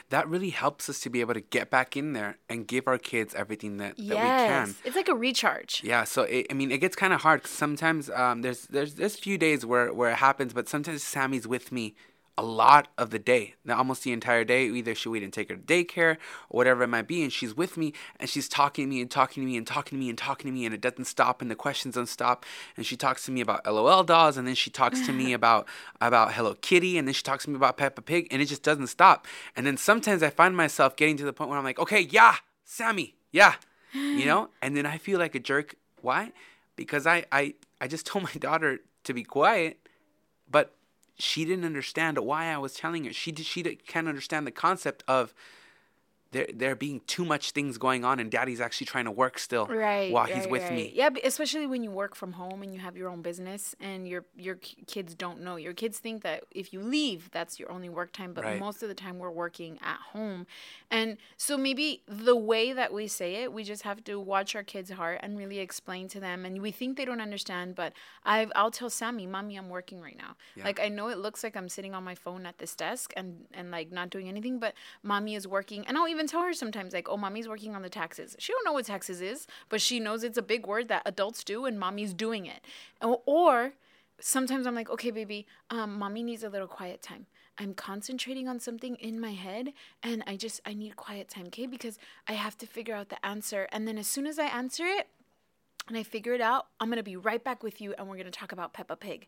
That 0.10 0.28
really 0.30 0.50
helps 0.51 0.88
us 0.89 1.00
to 1.01 1.10
be 1.10 1.19
able 1.22 1.34
to 1.34 1.42
get 1.42 1.69
back 1.69 1.98
in 1.98 2.13
there 2.13 2.38
and 2.50 2.66
give 2.68 2.88
our 2.88 2.98
kids 2.98 3.36
everything 3.36 3.78
that, 3.78 3.98
that 3.98 4.04
we 4.04 4.13
can. 4.16 4.75
It's 4.86 4.96
like 4.96 5.10
a 5.10 5.16
recharge. 5.16 5.81
Yeah, 5.84 6.06
so 6.06 6.24
it, 6.24 6.48
I 6.50 6.54
mean, 6.54 6.72
it 6.72 6.78
gets 6.80 6.96
kind 6.96 7.12
of 7.13 7.22
hard. 7.22 7.46
sometimes 7.46 8.10
um, 8.10 8.42
there's 8.44 8.62
there's 8.68 8.96
there's 8.96 9.18
few 9.18 9.38
days 9.38 9.66
where 9.66 9.94
where 9.94 10.10
it 10.12 10.18
happens, 10.18 10.54
but 10.54 10.69
sometimes 10.69 11.04
Sammy's 11.04 11.46
with 11.48 11.72
me 11.74 11.96
a 12.38 12.44
lot 12.44 12.88
of 12.97 13.12
the 13.12 13.19
day, 13.19 13.53
now 13.63 13.77
almost 13.77 14.03
the 14.03 14.12
entire 14.12 14.44
day. 14.44 14.65
Either 14.65 14.95
she 14.95 15.07
wait 15.07 15.21
and 15.21 15.31
take 15.31 15.50
her 15.50 15.56
to 15.56 15.62
daycare 15.62 16.15
or 16.50 16.57
whatever 16.57 16.83
it 16.83 16.88
might 16.88 17.07
be, 17.07 17.21
and 17.21 17.31
she's 17.31 17.56
with 17.56 17.77
me 17.77 17.94
and 18.19 18.30
she's 18.30 18.50
talking 18.50 18.85
to 18.85 18.89
me 18.89 19.01
and 19.01 19.12
talking 19.12 19.44
to 19.44 19.47
me 19.47 19.56
and 19.56 19.68
talking 19.68 19.97
to 19.97 20.03
me 20.03 20.09
and 20.09 20.18
talking 20.18 20.50
to 20.50 20.51
me, 20.51 20.65
and 20.65 20.74
it 20.74 20.81
doesn't 20.81 21.06
stop, 21.06 21.41
and 21.41 21.51
the 21.51 21.56
questions 21.56 21.95
don't 21.95 22.07
stop. 22.07 22.45
And 22.75 22.85
she 22.85 22.97
talks 22.97 23.25
to 23.25 23.31
me 23.31 23.41
about 23.41 23.65
LOL 23.65 24.03
dolls, 24.03 24.38
and 24.38 24.47
then 24.47 24.56
she 24.56 24.69
talks 24.69 25.06
to 25.06 25.13
me 25.13 25.33
about 25.39 25.68
about 26.01 26.33
Hello 26.33 26.56
Kitty, 26.56 26.97
and 26.97 27.07
then 27.07 27.13
she 27.13 27.24
talks 27.24 27.44
to 27.45 27.51
me 27.51 27.56
about 27.56 27.77
Peppa 27.77 28.01
Pig, 28.01 28.27
and 28.31 28.41
it 28.41 28.45
just 28.45 28.63
doesn't 28.63 28.88
stop. 28.88 29.27
And 29.56 29.65
then 29.65 29.77
sometimes 29.77 30.24
I 30.24 30.29
find 30.29 30.57
myself 30.57 30.95
getting 30.95 31.18
to 31.18 31.25
the 31.25 31.33
point 31.33 31.50
where 31.50 31.59
I'm 31.59 31.65
like, 31.65 31.79
okay, 31.79 32.01
yeah, 32.01 32.38
Sammy, 32.65 33.15
yeah, 33.31 33.56
you 33.94 34.25
know, 34.25 34.50
and 34.62 34.75
then 34.75 34.86
I 34.86 34.97
feel 34.97 35.19
like 35.19 35.36
a 35.36 35.39
jerk. 35.39 35.75
Why? 36.01 36.31
Because 36.75 37.06
I 37.06 37.25
I 37.31 37.53
I 37.79 37.88
just 37.88 38.06
told 38.07 38.24
my 38.24 38.33
daughter 38.39 38.79
to 39.03 39.13
be 39.13 39.24
quiet, 39.24 39.77
but 40.50 40.74
she 41.18 41.45
didn't 41.45 41.65
understand 41.65 42.18
why 42.18 42.45
I 42.45 42.57
was 42.57 42.74
telling 42.74 43.06
her. 43.06 43.13
She 43.13 43.33
she 43.36 43.63
can't 43.63 44.07
understand 44.07 44.48
the 44.48 44.51
concept 44.51 45.04
of 45.07 45.33
there 46.33 46.47
there 46.53 46.75
being 46.75 47.01
too 47.07 47.24
much 47.25 47.51
things 47.51 47.77
going 47.77 48.03
on, 48.03 48.19
and 48.19 48.30
Daddy's 48.30 48.59
actually 48.62 48.88
trying 48.88 49.06
to 49.06 49.12
work 49.12 49.39
still 49.39 49.68
right 49.68 50.12
while 50.12 50.25
he's 50.25 50.47
with 50.47 50.63
right. 50.63 50.71
me. 50.74 50.91
yeah 50.94 51.09
especially 51.24 51.68
when 51.68 51.83
you 51.83 51.91
work 51.91 52.15
from 52.15 52.33
home 52.33 52.62
and 52.63 52.74
you 52.74 52.80
have 52.81 52.95
your 52.97 53.09
own 53.09 53.21
business 53.21 53.75
and 53.80 54.07
your 54.07 54.25
your 54.35 54.56
kids 54.88 55.15
don't 55.15 55.39
know 55.41 55.56
your 55.56 55.74
kids 55.74 56.00
think 56.00 56.24
that 56.24 56.44
if 56.51 56.74
you 56.74 56.81
leave 56.81 57.30
that's 57.31 57.59
your 57.59 57.71
only 57.71 57.89
work 57.89 58.12
time 58.12 58.33
but 58.33 58.44
Right. 58.44 58.59
most 58.59 58.83
of 58.83 58.89
the 58.89 58.95
time 58.95 59.19
we're 59.19 59.31
working 59.45 59.80
at 59.81 60.00
home 60.13 60.45
and 60.91 61.18
so 61.38 61.57
maybe 61.57 62.01
the 62.07 62.36
way 62.36 62.74
that 62.74 62.91
we 62.94 63.07
say 63.07 63.36
it 63.44 63.53
we 63.53 63.63
just 63.63 63.83
have 63.83 64.03
to 64.03 64.19
watch 64.19 64.56
our 64.56 64.63
kids 64.63 64.89
heart 64.91 65.19
and 65.24 65.38
really 65.38 65.59
explain 65.59 66.07
to 66.09 66.19
them 66.19 66.45
and 66.45 66.62
we 66.62 66.71
think 66.71 66.97
they 66.97 67.06
don't 67.06 67.21
understand 67.21 67.75
but 67.75 67.94
I've, 68.25 68.51
i'll 68.56 68.71
tell 68.71 68.89
sammy 68.89 69.25
mommy 69.27 69.56
i'm 69.56 69.69
working 69.69 70.01
right 70.01 70.18
now 70.18 70.36
Yeah. 70.56 70.65
like 70.65 70.79
i 70.79 70.89
know 70.89 71.07
it 71.09 71.18
looks 71.19 71.44
like 71.44 71.56
i'm 71.56 71.69
sitting 71.69 71.94
on 71.94 72.03
my 72.03 72.15
phone 72.15 72.45
at 72.45 72.57
this 72.57 72.75
desk 72.75 73.13
and 73.15 73.45
and 73.53 73.71
like 73.71 73.91
not 73.91 74.09
doing 74.09 74.27
anything 74.27 74.59
but 74.59 74.74
mommy 75.03 75.36
is 75.36 75.47
working 75.47 75.86
and 75.88 75.97
i'll 75.97 76.07
even 76.07 76.23
tell 76.28 76.44
her 76.44 76.54
sometimes 76.54 76.94
like 76.94 77.08
oh 77.10 77.18
mommy's 77.18 77.48
working 77.48 77.75
on 77.75 77.81
the 77.81 77.90
taxes. 77.90 78.36
She 78.40 78.54
don't 78.54 78.66
know 78.66 78.74
what 78.74 78.86
taxes 78.86 79.22
is 79.22 79.48
but 79.70 79.81
she 79.81 80.00
knows 80.00 80.24
it's 80.24 80.38
a 80.38 80.44
big 80.44 80.66
word 80.66 80.88
that 80.90 81.04
adults 81.06 81.44
do 81.44 81.66
and 81.66 81.80
mommy's 81.80 82.14
doing 82.14 82.46
it. 82.46 82.66
Or, 83.02 83.74
sometimes 84.20 84.66
i'm 84.68 84.75
like 84.75 84.90
okay 84.90 85.12
baby 85.12 85.46
um, 85.70 85.98
mommy 85.98 86.24
needs 86.24 86.44
a 86.44 86.50
little 86.50 86.68
quiet 86.68 87.02
time. 87.02 87.25
I'm 87.58 87.74
concentrating 87.74 88.48
on 88.48 88.60
something 88.60 88.96
in 88.96 89.20
my 89.20 89.34
head 89.34 89.74
and 90.02 90.24
i 90.28 90.38
just 90.38 90.62
i 90.66 90.74
need 90.74 90.96
quiet 90.96 91.30
time 91.30 91.48
okay? 91.48 91.66
Because 91.66 91.98
i 92.28 92.34
have 92.34 92.58
to 92.60 92.66
figure 92.66 92.96
out 92.96 93.10
the 93.10 93.24
answer. 93.25 93.68
And 93.72 93.88
then 93.88 93.98
as 93.98 94.08
soon 94.08 94.28
as 94.28 94.40
i 94.40 94.46
answer 94.46 94.86
it 94.86 95.08
and 95.88 95.98
I 95.98 96.04
figure 96.04 96.34
it 96.34 96.42
out, 96.42 96.68
I'm 96.80 96.88
to 96.98 97.04
be 97.04 97.16
right 97.16 97.44
back 97.44 97.64
with 97.64 97.81
you 97.81 97.94
and 97.98 98.08
we're 98.08 98.16
to 98.25 98.31
talk 98.31 98.52
about 98.52 98.74
Peppa 98.74 98.96
Pig. 98.96 99.28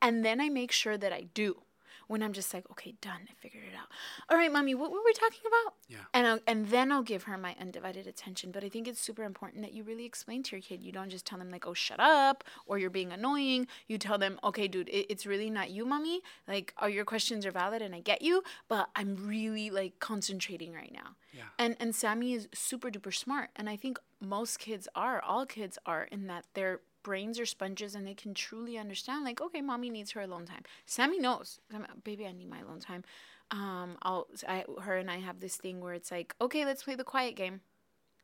And 0.00 0.24
then 0.24 0.40
I 0.40 0.48
make 0.48 0.72
sure 0.72 0.96
that 0.96 1.12
I 1.12 1.26
do. 1.34 1.62
When 2.08 2.22
I'm 2.22 2.32
just 2.32 2.52
like, 2.52 2.70
okay, 2.70 2.94
done, 3.00 3.20
I 3.28 3.34
figured 3.40 3.64
it 3.64 3.76
out. 3.76 3.88
All 4.28 4.36
right, 4.36 4.52
mommy, 4.52 4.74
what 4.74 4.90
were 4.90 5.02
we 5.04 5.12
talking 5.12 5.40
about? 5.46 5.74
Yeah. 5.88 5.98
And 6.14 6.26
I'll, 6.26 6.38
and 6.46 6.68
then 6.68 6.92
I'll 6.92 7.02
give 7.02 7.24
her 7.24 7.36
my 7.38 7.56
undivided 7.60 8.06
attention. 8.06 8.50
But 8.50 8.64
I 8.64 8.68
think 8.68 8.88
it's 8.88 9.00
super 9.00 9.24
important 9.24 9.62
that 9.62 9.72
you 9.72 9.82
really 9.82 10.04
explain 10.04 10.42
to 10.44 10.56
your 10.56 10.62
kid. 10.62 10.82
You 10.82 10.92
don't 10.92 11.10
just 11.10 11.26
tell 11.26 11.38
them 11.38 11.50
like, 11.50 11.66
oh, 11.66 11.74
shut 11.74 12.00
up, 12.00 12.44
or 12.66 12.78
you're 12.78 12.90
being 12.90 13.12
annoying. 13.12 13.66
You 13.86 13.98
tell 13.98 14.18
them, 14.18 14.38
okay, 14.44 14.68
dude, 14.68 14.88
it, 14.88 15.10
it's 15.10 15.26
really 15.26 15.50
not 15.50 15.70
you, 15.70 15.84
mommy. 15.84 16.22
Like, 16.46 16.74
all 16.78 16.88
your 16.88 17.04
questions 17.04 17.46
are 17.46 17.50
valid 17.50 17.82
and 17.82 17.94
I 17.94 18.00
get 18.00 18.22
you, 18.22 18.42
but 18.68 18.88
I'm 18.96 19.16
really 19.26 19.70
like 19.70 19.98
concentrating 19.98 20.72
right 20.72 20.92
now. 20.92 21.16
Yeah. 21.32 21.44
And 21.58 21.76
and 21.80 21.94
Sammy 21.94 22.34
is 22.34 22.48
super 22.52 22.90
duper 22.90 23.14
smart, 23.14 23.50
and 23.56 23.68
I 23.68 23.76
think 23.76 23.98
most 24.20 24.58
kids 24.58 24.86
are, 24.94 25.20
all 25.20 25.46
kids 25.46 25.78
are, 25.86 26.04
in 26.04 26.26
that 26.26 26.44
their 26.54 26.80
brains 27.02 27.38
are 27.40 27.46
sponges 27.46 27.94
and 27.94 28.06
they 28.06 28.14
can 28.14 28.34
truly 28.34 28.78
understand. 28.78 29.24
Like, 29.24 29.40
okay, 29.40 29.60
mommy 29.60 29.90
needs 29.90 30.12
her 30.12 30.20
alone 30.20 30.46
time. 30.46 30.62
Sammy 30.86 31.18
knows, 31.18 31.60
baby, 32.04 32.26
I 32.26 32.32
need 32.32 32.48
my 32.48 32.60
alone 32.60 32.80
time. 32.80 33.04
Um, 33.50 33.98
I'll, 34.02 34.28
I, 34.48 34.64
her 34.82 34.96
and 34.96 35.10
I 35.10 35.18
have 35.18 35.40
this 35.40 35.56
thing 35.56 35.80
where 35.80 35.94
it's 35.94 36.10
like, 36.10 36.34
okay, 36.40 36.64
let's 36.64 36.82
play 36.84 36.94
the 36.94 37.04
quiet 37.04 37.36
game, 37.36 37.60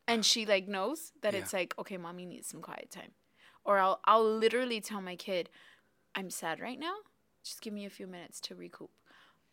and 0.06 0.24
she 0.24 0.46
like 0.46 0.66
knows 0.66 1.12
that 1.20 1.34
Yeah. 1.34 1.40
it's 1.40 1.52
like, 1.52 1.74
okay, 1.78 1.98
mommy 1.98 2.24
needs 2.24 2.48
some 2.48 2.62
quiet 2.62 2.90
time, 2.90 3.12
or 3.64 3.78
I'll 3.78 4.00
I'll 4.04 4.24
literally 4.24 4.80
tell 4.80 5.02
my 5.02 5.16
kid, 5.16 5.50
I'm 6.14 6.30
sad 6.30 6.60
right 6.60 6.78
now. 6.78 6.94
Just 7.44 7.60
give 7.60 7.74
me 7.74 7.84
a 7.84 7.90
few 7.90 8.06
minutes 8.06 8.40
to 8.40 8.54
recoup. 8.54 8.90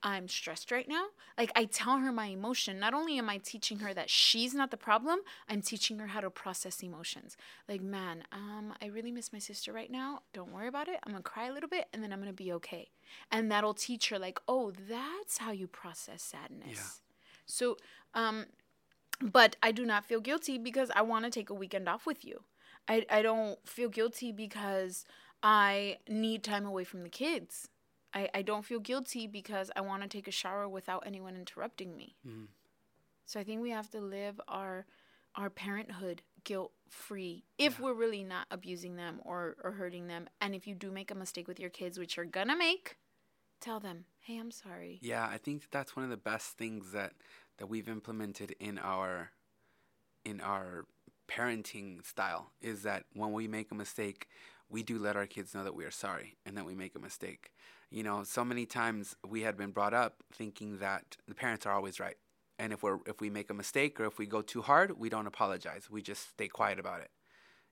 I'm 0.05 0.27
stressed 0.27 0.71
right 0.71 0.87
now. 0.87 1.07
Like 1.35 1.51
I 1.55 1.65
tell 1.65 1.97
her 1.97 2.11
my 2.11 2.27
emotion. 2.27 2.79
Not 2.79 2.93
only 2.93 3.17
am 3.17 3.27
I 3.27 3.39
teaching 3.39 3.79
her 3.79 3.91
that 3.95 4.07
she's 4.07 4.53
not 4.53 4.69
the 4.69 4.77
problem, 4.77 5.19
I'm 5.49 5.63
teaching 5.63 5.97
her 5.97 6.05
how 6.05 6.21
to 6.21 6.29
process 6.29 6.83
emotions. 6.83 7.35
Like, 7.67 7.81
man, 7.81 8.23
um, 8.31 8.75
I 8.83 8.85
really 8.85 9.11
miss 9.11 9.33
my 9.33 9.39
sister 9.39 9.73
right 9.73 9.89
now. 9.89 10.21
Don't 10.31 10.53
worry 10.53 10.67
about 10.67 10.87
it. 10.87 10.99
I'm 11.03 11.11
gonna 11.11 11.23
cry 11.23 11.47
a 11.47 11.51
little 11.51 11.67
bit 11.67 11.87
and 11.91 12.03
then 12.03 12.13
I'm 12.13 12.19
gonna 12.19 12.33
be 12.33 12.53
okay. 12.53 12.91
And 13.31 13.51
that'll 13.51 13.73
teach 13.73 14.09
her 14.09 14.19
like, 14.19 14.39
oh, 14.47 14.71
that's 14.87 15.39
how 15.39 15.51
you 15.51 15.65
process 15.65 16.21
sadness. 16.21 16.69
Yeah. 16.75 17.11
So, 17.47 17.77
um, 18.13 18.45
but 19.19 19.55
I 19.63 19.71
do 19.71 19.85
not 19.87 20.05
feel 20.05 20.21
guilty 20.21 20.59
because 20.59 20.91
I 20.95 21.01
want 21.01 21.25
to 21.25 21.31
take 21.31 21.49
a 21.49 21.55
weekend 21.55 21.89
off 21.89 22.05
with 22.05 22.23
you. 22.23 22.43
I, 22.87 23.07
I 23.09 23.23
don't 23.23 23.57
feel 23.67 23.89
guilty 23.89 24.31
because 24.31 25.03
I 25.41 25.97
need 26.07 26.43
time 26.43 26.67
away 26.67 26.83
from 26.83 27.01
the 27.01 27.09
kids. 27.09 27.69
I, 28.15 28.29
I 28.33 28.41
don't 28.41 28.65
feel 28.65 28.79
guilty 28.79 29.27
because 29.27 29.69
I 29.75 29.81
want 29.81 30.01
to 30.03 30.07
take 30.07 30.27
a 30.27 30.31
shower 30.31 30.67
without 30.67 31.03
anyone 31.05 31.35
interrupting 31.35 31.95
me. 31.95 32.15
Mhm. 32.25 32.47
So 33.25 33.39
I 33.39 33.43
think 33.43 33.61
we 33.61 33.71
have 33.71 33.89
to 33.91 33.99
live 33.99 34.39
our 34.47 34.85
our 35.35 35.49
parenthood 35.49 36.21
guilt 36.45 36.71
free 36.89 37.43
if 37.57 37.77
we're 37.77 37.93
really 37.93 38.23
not 38.23 38.47
abusing 38.51 38.95
them 38.95 39.19
or, 39.25 39.57
or 39.61 39.71
hurting 39.71 40.07
them. 40.07 40.29
And 40.39 40.55
if 40.55 40.65
you 40.65 40.75
do 40.75 40.91
make 40.91 41.11
a 41.11 41.15
mistake 41.15 41.45
with 41.45 41.59
your 41.59 41.69
kids, 41.69 41.99
which 41.99 42.15
you're 42.15 42.25
gonna 42.25 42.55
make, 42.55 42.97
tell 43.59 43.81
them, 43.81 44.05
hey, 44.19 44.37
I'm 44.37 44.51
sorry. 44.51 44.99
Yeah, 45.01 45.27
I 45.27 45.37
think 45.37 45.63
that's 45.71 45.93
one 45.93 46.05
of 46.05 46.09
the 46.09 46.15
best 46.15 46.57
things 46.57 46.93
that 46.93 47.13
that 47.57 47.67
we've 47.67 47.89
implemented 47.89 48.55
in 48.61 48.77
our 48.79 49.31
in 50.23 50.39
our 50.39 50.85
parenting 51.27 52.05
style 52.05 52.51
is 52.61 52.83
that 52.83 53.05
when 53.13 53.33
we 53.33 53.47
make 53.47 53.71
a 53.71 53.75
mistake, 53.75 54.27
we 54.69 54.83
do 54.83 54.97
let 54.97 55.15
our 55.15 55.25
kids 55.25 55.53
know 55.53 55.63
that 55.63 55.75
we 55.75 55.85
are 55.85 55.91
sorry 55.91 56.37
and 56.45 56.57
that 56.57 56.65
we 56.65 56.75
make 56.75 56.95
a 56.95 56.99
mistake. 56.99 57.51
You 57.89 58.03
know, 58.03 58.23
so 58.23 58.43
many 58.43 58.65
times 58.65 59.15
we 59.27 59.41
had 59.41 59.57
been 59.57 59.71
brought 59.71 59.93
up 59.93 60.15
thinking 60.33 60.79
that 60.79 61.17
the 61.27 61.35
parents 61.35 61.65
are 61.65 61.73
always 61.73 61.99
right. 61.99 62.17
And 62.57 62.73
if 62.73 62.83
we're 62.83 62.99
if 63.05 63.21
we 63.21 63.29
make 63.29 63.49
a 63.49 63.53
mistake 63.53 63.99
or 63.99 64.05
if 64.05 64.17
we 64.17 64.25
go 64.25 64.41
too 64.41 64.61
hard, 64.61 64.97
we 64.97 65.09
don't 65.09 65.27
apologize. 65.27 65.89
We 65.89 66.01
just 66.01 66.29
stay 66.29 66.47
quiet 66.47 66.79
about 66.79 67.01
it. 67.01 67.11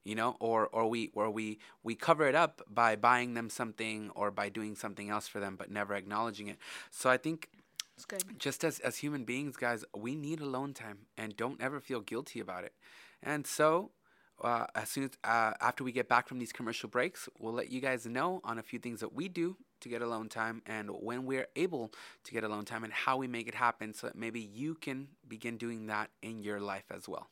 You 0.03 0.15
know, 0.15 0.35
or 0.39 0.67
or 0.67 0.89
we 0.89 1.11
or 1.13 1.31
we 1.31 1.59
we 1.83 1.95
cover 1.95 2.27
it 2.27 2.35
up 2.35 2.61
by 2.69 2.95
buying 2.95 3.33
them 3.33 3.49
something 3.49 4.11
or 4.13 4.31
by 4.31 4.49
doing 4.49 4.75
something 4.75 5.09
else 5.09 5.27
for 5.27 5.39
them 5.39 5.55
but 5.55 5.71
never 5.71 5.93
acknowledging 5.93 6.47
it. 6.47 6.57
So 6.91 7.09
I 7.09 7.17
think 7.17 7.49
just 8.37 8.63
as 8.63 8.79
as 8.79 8.97
human 8.97 9.23
beings, 9.23 9.55
guys, 9.55 9.85
we 9.95 10.15
need 10.15 10.41
alone 10.41 10.73
time, 10.73 10.99
and 11.17 11.35
don't 11.35 11.61
ever 11.61 11.79
feel 11.79 12.01
guilty 12.01 12.39
about 12.39 12.63
it. 12.63 12.73
And 13.21 13.47
so, 13.47 13.91
uh, 14.41 14.65
as 14.75 14.89
soon 14.89 15.05
as 15.05 15.11
uh, 15.23 15.53
after 15.61 15.83
we 15.83 15.91
get 15.91 16.07
back 16.09 16.27
from 16.27 16.39
these 16.39 16.51
commercial 16.51 16.89
breaks, 16.89 17.29
we'll 17.39 17.53
let 17.53 17.71
you 17.71 17.79
guys 17.81 18.05
know 18.05 18.41
on 18.43 18.57
a 18.57 18.63
few 18.63 18.79
things 18.79 18.99
that 18.99 19.13
we 19.13 19.27
do 19.27 19.55
to 19.81 19.89
get 19.89 20.01
alone 20.01 20.29
time, 20.29 20.61
and 20.65 20.89
when 20.89 21.25
we're 21.25 21.47
able 21.55 21.91
to 22.23 22.31
get 22.31 22.43
alone 22.43 22.63
time, 22.65 22.83
and 22.83 22.93
how 22.93 23.17
we 23.17 23.27
make 23.27 23.47
it 23.47 23.55
happen, 23.55 23.93
so 23.93 24.07
that 24.07 24.15
maybe 24.15 24.39
you 24.39 24.75
can 24.75 25.07
begin 25.27 25.57
doing 25.57 25.87
that 25.87 26.09
in 26.21 26.41
your 26.41 26.59
life 26.61 26.85
as 26.89 27.07
well. 27.07 27.27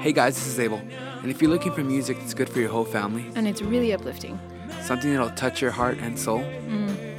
Hey 0.00 0.12
guys, 0.12 0.36
this 0.36 0.46
is 0.46 0.58
Abel, 0.60 0.78
and 1.22 1.30
if 1.30 1.42
you're 1.42 1.50
looking 1.50 1.72
for 1.72 1.82
music 1.82 2.18
that's 2.18 2.32
good 2.32 2.48
for 2.48 2.60
your 2.60 2.70
whole 2.70 2.84
family, 2.84 3.26
And 3.34 3.46
it's 3.48 3.60
really 3.60 3.92
uplifting. 3.92 4.38
something 4.82 5.10
that'll 5.12 5.30
touch 5.30 5.60
your 5.60 5.72
heart 5.72 5.98
and 5.98 6.18
soul, 6.18 6.38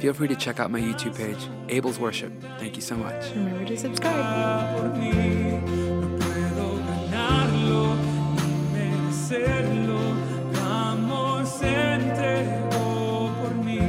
feel 0.00 0.14
free 0.14 0.28
to 0.28 0.34
check 0.34 0.58
out 0.58 0.70
my 0.70 0.80
YouTube 0.80 1.14
page, 1.14 1.48
Abel's 1.68 1.98
Worship. 1.98 2.32
Thank 2.58 2.74
you 2.74 2.82
so 2.82 2.96
much. 2.96 3.30
Remember 3.34 3.66
to 3.66 3.76
subscribe. 3.76 4.78
por 4.78 4.88
mí. 4.96 5.12
No 5.12 6.16
puedo 6.18 6.76
ganarlo 6.86 7.96
ni 8.36 8.50
merecerlo. 8.72 10.00
Tu 10.52 10.60
amor 10.60 11.46
se 11.46 11.68
entregó 11.68 13.30
por 13.40 13.54
mí. 13.64 13.80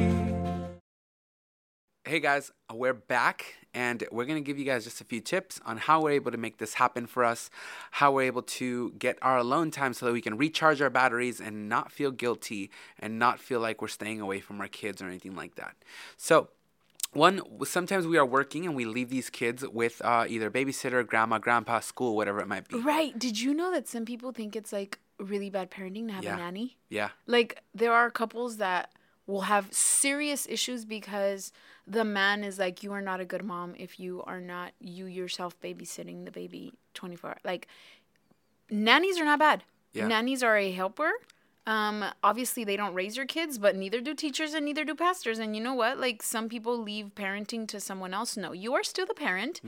hey 2.04 2.20
guys, 2.20 2.52
we're 2.74 2.94
back 2.94 3.61
and 3.74 4.04
we're 4.12 4.26
going 4.26 4.42
to 4.42 4.46
give 4.46 4.58
you 4.60 4.66
guys 4.66 4.84
just 4.84 5.02
a 5.02 5.04
few 5.04 5.22
tips 5.22 5.60
on 5.66 5.78
how 5.78 6.02
we're 6.02 6.12
able 6.12 6.32
to 6.32 6.38
make 6.38 6.58
this 6.58 6.76
happen 6.76 7.06
for 7.08 7.24
us, 7.24 7.50
how 7.92 8.12
we're 8.12 8.24
able 8.24 8.42
to 8.44 8.92
get 9.00 9.18
our 9.22 9.38
alone 9.38 9.72
time 9.72 9.94
so 9.94 10.06
that 10.06 10.12
we 10.14 10.22
can 10.22 10.38
recharge 10.38 10.82
our 10.82 10.90
batteries 10.90 11.40
and 11.40 11.70
not 11.70 11.92
feel 11.92 12.12
guilty 12.12 12.70
and 13.00 13.18
not 13.18 13.40
feel 13.40 13.60
like 13.60 13.82
we're 13.82 13.88
staying 13.88 14.20
away 14.22 14.40
from 14.40 14.60
our 14.62 14.68
kids 14.68 15.02
or 15.02 15.06
anything 15.08 15.36
like 15.36 15.56
that. 15.56 15.76
So, 16.18 16.50
one 17.14 17.42
sometimes 17.66 18.08
we 18.08 18.18
are 18.18 18.26
working 18.26 18.66
and 18.66 18.74
we 18.74 18.86
leave 18.86 19.10
these 19.10 19.30
kids 19.30 19.68
with 19.68 20.02
uh, 20.06 20.26
either 20.30 20.50
babysitter 20.50 21.06
grandma 21.06 21.40
grandpa 21.40 21.82
school 21.82 22.16
whatever 22.16 22.40
it 22.40 22.48
might 22.48 22.68
be 22.70 22.78
Right. 22.80 23.18
Did 23.20 23.38
you 23.42 23.54
know 23.54 23.70
that 23.72 23.86
some 23.90 24.06
people 24.06 24.32
think 24.32 24.56
it's 24.56 24.72
like 24.72 24.98
really 25.20 25.50
bad 25.50 25.70
parenting 25.70 26.08
to 26.08 26.14
have 26.14 26.24
Yeah. 26.24 26.36
a 26.36 26.38
nanny? 26.38 26.78
yeah 26.88 27.10
Like 27.28 27.62
there 27.76 27.92
are 27.92 28.10
couples 28.10 28.58
that 28.58 28.94
will 29.32 29.42
have 29.42 29.72
serious 29.74 30.46
issues 30.50 30.86
because 30.86 31.52
the 31.88 32.04
man 32.04 32.44
is 32.44 32.60
like 32.60 32.84
you 32.84 32.92
are 32.94 33.02
not 33.02 33.20
a 33.20 33.26
good 33.26 33.44
mom 33.44 33.74
if 33.78 34.00
you 34.00 34.24
are 34.28 34.40
not 34.40 34.72
you 34.80 35.06
yourself 35.06 35.60
babysitting 35.62 36.26
the 36.26 36.32
baby 36.32 36.74
24 36.94 37.38
like 37.44 37.68
nannies 38.72 39.20
are 39.20 39.26
not 39.26 39.40
bad. 39.40 39.64
Yeah. 39.94 40.08
Nannies 40.08 40.42
are 40.42 40.58
a 40.58 40.72
helper. 40.72 41.12
Um, 41.68 42.04
obviously 42.24 42.64
they 42.64 42.76
don't 42.76 42.96
raise 42.96 43.16
your 43.16 43.28
kids, 43.28 43.60
but 43.60 43.76
neither 43.76 44.02
do 44.02 44.16
teachers 44.16 44.54
and 44.54 44.66
neither 44.66 44.84
do 44.84 44.96
pastors. 44.96 45.38
And 45.38 45.56
you 45.56 45.62
know 45.62 45.76
what? 45.76 46.00
Like 46.00 46.24
some 46.24 46.50
people 46.50 46.82
leave 46.82 47.12
parenting 47.14 47.68
to 47.68 47.80
someone 47.80 48.14
else. 48.14 48.36
No, 48.36 48.52
you 48.52 48.74
are 48.74 48.84
still 48.84 49.06
the 49.06 49.14
parent. 49.14 49.62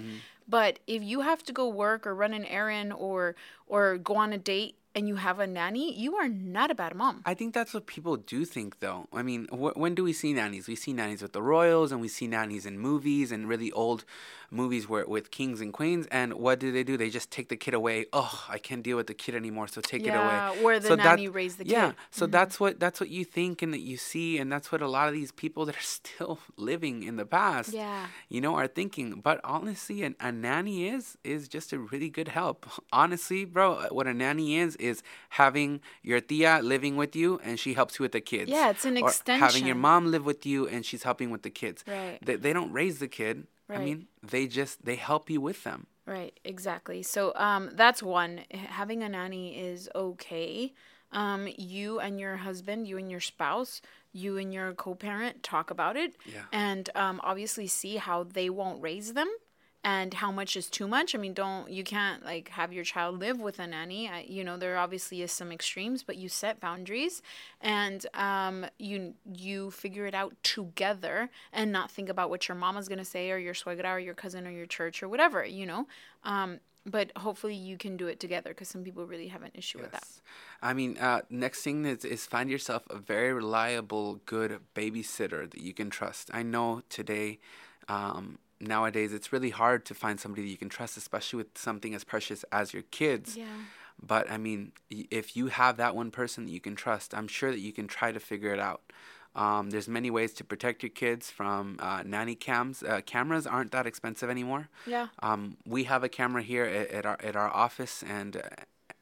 But 0.48 0.80
if 0.88 1.04
you 1.04 1.22
have 1.22 1.44
to 1.44 1.54
go 1.54 1.68
work 1.68 2.08
or 2.08 2.16
run 2.16 2.34
an 2.34 2.46
errand 2.46 2.94
or 2.94 3.36
or 3.68 3.98
go 3.98 4.16
on 4.16 4.34
a 4.34 4.38
date 4.38 4.76
and 4.96 5.08
you 5.08 5.16
have 5.16 5.40
a 5.40 5.48
nanny, 5.48 5.94
you 5.98 6.16
are 6.16 6.30
not 6.30 6.70
a 6.72 6.76
bad 6.76 6.96
mom. 6.96 7.22
I 7.26 7.34
think 7.34 7.54
that's 7.54 7.74
what 7.74 7.88
people 7.88 8.16
do 8.18 8.46
think, 8.46 8.80
though. 8.80 9.08
I 9.14 9.24
mean, 9.24 9.48
wh- 9.48 9.76
when 9.76 9.96
do 9.96 10.04
we 10.04 10.14
see 10.14 10.34
nannies? 10.34 10.68
We 10.68 10.76
see 10.76 10.94
nannies 10.94 11.22
with 11.22 11.34
the 11.34 11.42
royals, 11.42 11.92
and 11.92 12.00
we 12.02 12.08
see 12.08 12.28
nannies 12.28 12.66
in 12.66 12.78
movies 12.80 13.32
and 13.32 13.48
really 13.50 13.72
old 13.72 14.06
movies 14.54 14.88
where 14.88 15.06
with 15.06 15.32
kings 15.32 15.60
and 15.62 15.74
queens. 15.74 16.08
And 16.12 16.34
what 16.36 16.60
do 16.60 16.72
they 16.72 16.84
do? 16.84 16.96
They 16.98 17.10
just 17.10 17.30
take 17.32 17.50
the 17.50 17.58
kid 17.58 17.74
away. 17.74 18.06
Oh, 18.14 18.46
I 18.48 18.58
can't 18.58 18.84
deal 18.84 18.98
with 18.98 19.08
the 19.08 19.14
kid 19.14 19.36
anymore, 19.36 19.68
so 19.68 19.82
take 19.82 20.02
it 20.04 20.08
Yeah, 20.14 20.52
away. 20.52 20.62
or 20.64 20.80
the 20.80 20.88
So 20.90 20.96
nanny 20.96 21.28
raised 21.28 21.58
the 21.58 21.66
Yeah, 21.66 21.88
kid. 21.88 21.96
Mm-hmm. 21.96 22.18
so 22.20 22.28
that's 22.28 22.60
what 22.60 22.80
that's 22.80 23.00
what 23.00 23.10
you 23.10 23.24
think 23.26 23.62
and 23.62 23.74
that 23.74 23.82
you 23.82 23.98
see, 23.98 24.38
and 24.38 24.52
that's 24.52 24.72
what 24.72 24.82
a 24.82 24.88
lot 24.88 25.08
of 25.08 25.14
these 25.14 25.32
people 25.32 25.66
that 25.66 25.76
are 25.76 25.82
still 26.00 26.40
living 26.58 27.04
in 27.04 27.16
the 27.16 27.26
past, 27.26 27.74
Yeah. 27.74 28.08
you 28.30 28.40
know, 28.42 28.56
are 28.56 28.68
thinking. 28.68 29.22
But 29.22 29.42
honestly, 29.44 30.04
an, 30.04 30.16
a 30.20 30.32
nanny 30.32 30.88
is 30.88 31.18
is 31.24 31.48
just 31.48 31.74
a 31.74 31.80
really 31.80 32.10
good 32.10 32.30
help. 32.30 32.66
Honestly, 32.94 33.46
bro, 33.46 33.88
what 33.92 34.08
a 34.08 34.14
nanny 34.14 34.58
is 34.58 34.76
is 34.78 35.02
having 35.30 35.82
your 36.04 36.22
tia 36.22 36.60
living 36.62 36.96
with 36.96 37.16
you 37.16 37.40
and 37.44 37.60
she 37.60 37.74
helps 37.74 37.98
you 38.00 38.04
with 38.04 38.12
the 38.12 38.22
kids. 38.22 38.50
Yeah, 38.52 38.70
it's 38.70 38.86
an 38.86 38.98
Or 38.98 39.12
Having 39.28 39.66
your 39.66 39.76
mom 39.76 40.12
live 40.12 40.26
with 40.26 40.46
you 40.46 40.68
and 40.68 40.86
she's 40.86 41.04
helping 41.04 41.30
with 41.32 41.42
the 41.42 41.50
kids. 41.50 41.84
Right. 41.88 42.20
They, 42.24 42.36
they 42.36 42.54
don't 42.54 42.72
raise 42.72 43.00
the 43.00 43.08
kid. 43.08 43.48
I 43.82 43.86
mean, 43.86 44.08
they 44.22 44.48
just 44.48 44.84
they 44.86 44.96
help 44.96 45.30
you 45.30 45.42
with 45.42 45.64
them. 45.64 45.88
Right, 46.06 46.38
exactly. 46.44 47.02
So 47.04 47.34
um, 47.36 47.72
that's 47.76 48.04
one. 48.04 48.42
Having 48.52 49.04
a 49.04 49.10
nanny 49.10 49.58
is 49.58 49.90
okay. 49.96 50.74
Um, 51.12 51.48
you 51.58 52.00
and 52.00 52.20
your 52.20 52.38
husband, 52.38 52.88
you 52.88 52.98
and 52.98 53.10
your 53.12 53.20
spouse, 53.20 53.82
you 54.12 54.38
and 54.38 54.54
your 54.54 54.74
co-parent 54.74 55.44
talk 55.44 55.70
about 55.70 55.96
it, 55.96 56.16
Yeah. 56.26 56.42
and 56.52 56.90
um, 56.96 57.22
obviously 57.24 57.68
see 57.68 57.98
how 57.98 58.24
they 58.24 58.50
won't 58.50 58.82
raise 58.82 59.14
them, 59.14 59.30
and 59.84 60.14
how 60.14 60.32
much 60.32 60.56
is 60.56 60.70
too 60.70 60.88
much. 60.88 61.14
I 61.14 61.18
mean, 61.18 61.34
don't 61.34 61.70
you 61.70 61.84
can't 61.84 62.24
like 62.24 62.50
have 62.50 62.72
your 62.72 62.84
child 62.84 63.20
live 63.20 63.40
with 63.40 63.60
a 63.60 63.68
nanny. 63.68 64.08
I, 64.08 64.26
you 64.28 64.44
know, 64.44 64.58
there 64.58 64.78
obviously 64.78 65.22
is 65.22 65.32
some 65.32 65.52
extremes, 65.52 66.04
but 66.04 66.16
you 66.16 66.30
set 66.30 66.60
boundaries, 66.60 67.22
and 67.62 68.06
um, 68.14 68.66
you 68.80 69.16
you 69.34 69.72
figure 69.72 70.06
it 70.06 70.14
out 70.14 70.36
together, 70.44 71.30
and 71.52 71.72
not 71.72 71.92
think 71.92 72.10
about 72.10 72.30
what 72.30 72.48
your 72.48 72.56
mama's 72.56 72.88
gonna 72.88 73.06
say 73.06 73.32
or 73.32 73.38
your 73.38 73.54
suegra 73.54 73.96
or 73.96 74.00
your 74.00 74.14
cousin 74.14 74.48
or 74.48 74.52
your 74.52 74.66
church 74.66 75.04
or 75.04 75.10
whatever. 75.10 75.44
You 75.46 75.66
know. 75.66 75.88
Um, 76.24 76.60
but 76.86 77.12
hopefully 77.16 77.56
you 77.56 77.78
can 77.78 77.96
do 77.96 78.08
it 78.08 78.20
together 78.20 78.50
because 78.50 78.68
some 78.68 78.84
people 78.84 79.06
really 79.06 79.30
have 79.30 79.42
an 79.42 79.52
issue 79.54 79.80
with 79.80 79.92
that. 79.92 80.06
I 80.62 80.74
mean, 80.74 80.98
uh, 80.98 81.22
next 81.30 81.62
thing 81.64 81.86
is, 81.86 82.04
is 82.04 82.26
find 82.26 82.50
yourself 82.50 82.84
a 82.90 82.98
very 82.98 83.32
reliable, 83.34 84.20
good 84.26 84.60
babysitter 84.76 85.50
that 85.50 85.62
you 85.62 85.74
can 85.74 85.90
trust. 85.90 86.30
I 86.34 86.44
know 86.44 86.82
today, 86.90 87.40
um, 87.88 88.38
nowadays, 88.68 89.14
it's 89.14 89.32
really 89.32 89.50
hard 89.50 89.86
to 89.86 89.94
find 89.94 90.20
somebody 90.20 90.44
that 90.44 90.50
you 90.50 90.58
can 90.58 90.70
trust, 90.70 90.98
especially 90.98 91.38
with 91.38 91.58
something 91.58 91.94
as 91.94 92.04
precious 92.04 92.44
as 92.52 92.74
your 92.74 92.84
kids. 92.84 93.38
Yeah. 93.38 93.46
But 94.02 94.30
I 94.30 94.38
mean, 94.38 94.72
if 94.90 95.36
you 95.36 95.48
have 95.48 95.78
that 95.78 95.96
one 95.96 96.12
person 96.12 96.46
that 96.46 96.52
you 96.52 96.60
can 96.60 96.76
trust, 96.76 97.14
I'm 97.14 97.28
sure 97.28 97.52
that 97.52 97.60
you 97.60 97.72
can 97.72 97.88
try 97.88 98.12
to 98.12 98.20
figure 98.20 98.54
it 98.54 98.60
out. 98.60 98.82
Um, 99.36 99.72
there's 99.72 99.88
many 99.88 100.12
ways 100.12 100.34
to 100.34 100.44
protect 100.44 100.84
your 100.84 100.92
kids 100.92 101.32
from 101.32 101.78
uh, 101.80 102.04
nanny 102.06 102.36
cams. 102.36 102.84
Uh, 102.84 103.02
cameras 103.06 103.48
aren't 103.48 103.72
that 103.72 103.88
expensive 103.88 104.30
anymore. 104.30 104.70
Yeah. 104.86 105.08
Um, 105.24 105.58
we 105.66 105.86
have 105.86 106.04
a 106.04 106.10
camera 106.10 106.44
here 106.44 106.66
at, 106.66 106.92
at 106.92 107.06
our 107.06 107.18
at 107.24 107.36
our 107.36 107.50
office, 107.50 108.04
and 108.04 108.38
uh, 108.38 108.42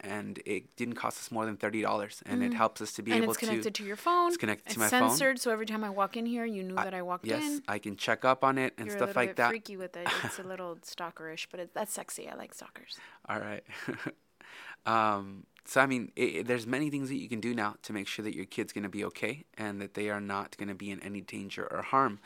and 0.02 0.40
it 0.44 0.74
didn't 0.76 0.94
cost 0.94 1.18
us 1.18 1.30
more 1.30 1.46
than 1.46 1.56
thirty 1.56 1.80
dollars, 1.82 2.22
and 2.26 2.42
it 2.42 2.52
helps 2.54 2.80
us 2.80 2.92
to 2.94 3.02
be 3.02 3.10
Mm. 3.12 3.14
and 3.14 3.22
able 3.24 3.32
it's 3.32 3.40
connected 3.40 3.74
to. 3.74 3.82
to, 3.82 3.86
your 3.86 3.96
phone. 3.96 4.28
it's 4.28 4.36
connected 4.36 4.64
to 4.64 4.70
It's 4.70 4.78
my 4.78 4.88
phone. 4.88 5.04
It's 5.08 5.18
censored, 5.18 5.40
so 5.40 5.50
every 5.50 5.66
time 5.66 5.84
I 5.84 5.90
walk 5.90 6.16
in 6.16 6.26
here, 6.26 6.44
you 6.44 6.62
knew 6.62 6.74
that 6.74 6.94
I 6.94 7.02
walked 7.02 7.24
yes, 7.26 7.42
in. 7.42 7.50
Yes, 7.52 7.60
I 7.68 7.78
can 7.78 7.96
check 7.96 8.24
up 8.24 8.42
on 8.44 8.58
it 8.58 8.74
and 8.78 8.88
You're 8.88 8.96
stuff 8.98 9.14
like 9.16 9.30
bit 9.30 9.36
that. 9.36 9.48
freaky 9.50 9.76
with 9.76 9.96
it. 9.96 10.08
It's 10.24 10.38
a 10.38 10.42
little 10.42 10.76
stalkerish, 10.76 11.46
but 11.50 11.60
it, 11.60 11.74
that's 11.74 11.92
sexy. 11.92 12.28
I 12.28 12.34
like 12.34 12.54
stalkers. 12.54 12.98
All 13.28 13.38
right. 13.38 13.62
um, 14.86 15.44
so 15.64 15.80
I 15.80 15.86
mean, 15.86 16.10
it, 16.16 16.22
it- 16.22 16.46
there's 16.46 16.66
many 16.66 16.90
things 16.90 17.08
that 17.08 17.16
you 17.16 17.28
can 17.28 17.40
do 17.40 17.54
now 17.54 17.76
to 17.82 17.92
make 17.92 18.06
sure 18.08 18.24
that 18.24 18.34
your 18.34 18.44
kid's 18.44 18.72
gonna 18.72 18.88
be 18.88 19.04
okay 19.04 19.44
and 19.56 19.80
that 19.80 19.94
they 19.94 20.10
are 20.10 20.20
not 20.20 20.56
gonna 20.56 20.74
be 20.74 20.90
in 20.90 21.00
any 21.02 21.20
danger 21.20 21.66
or 21.70 21.82
harm. 21.82 22.18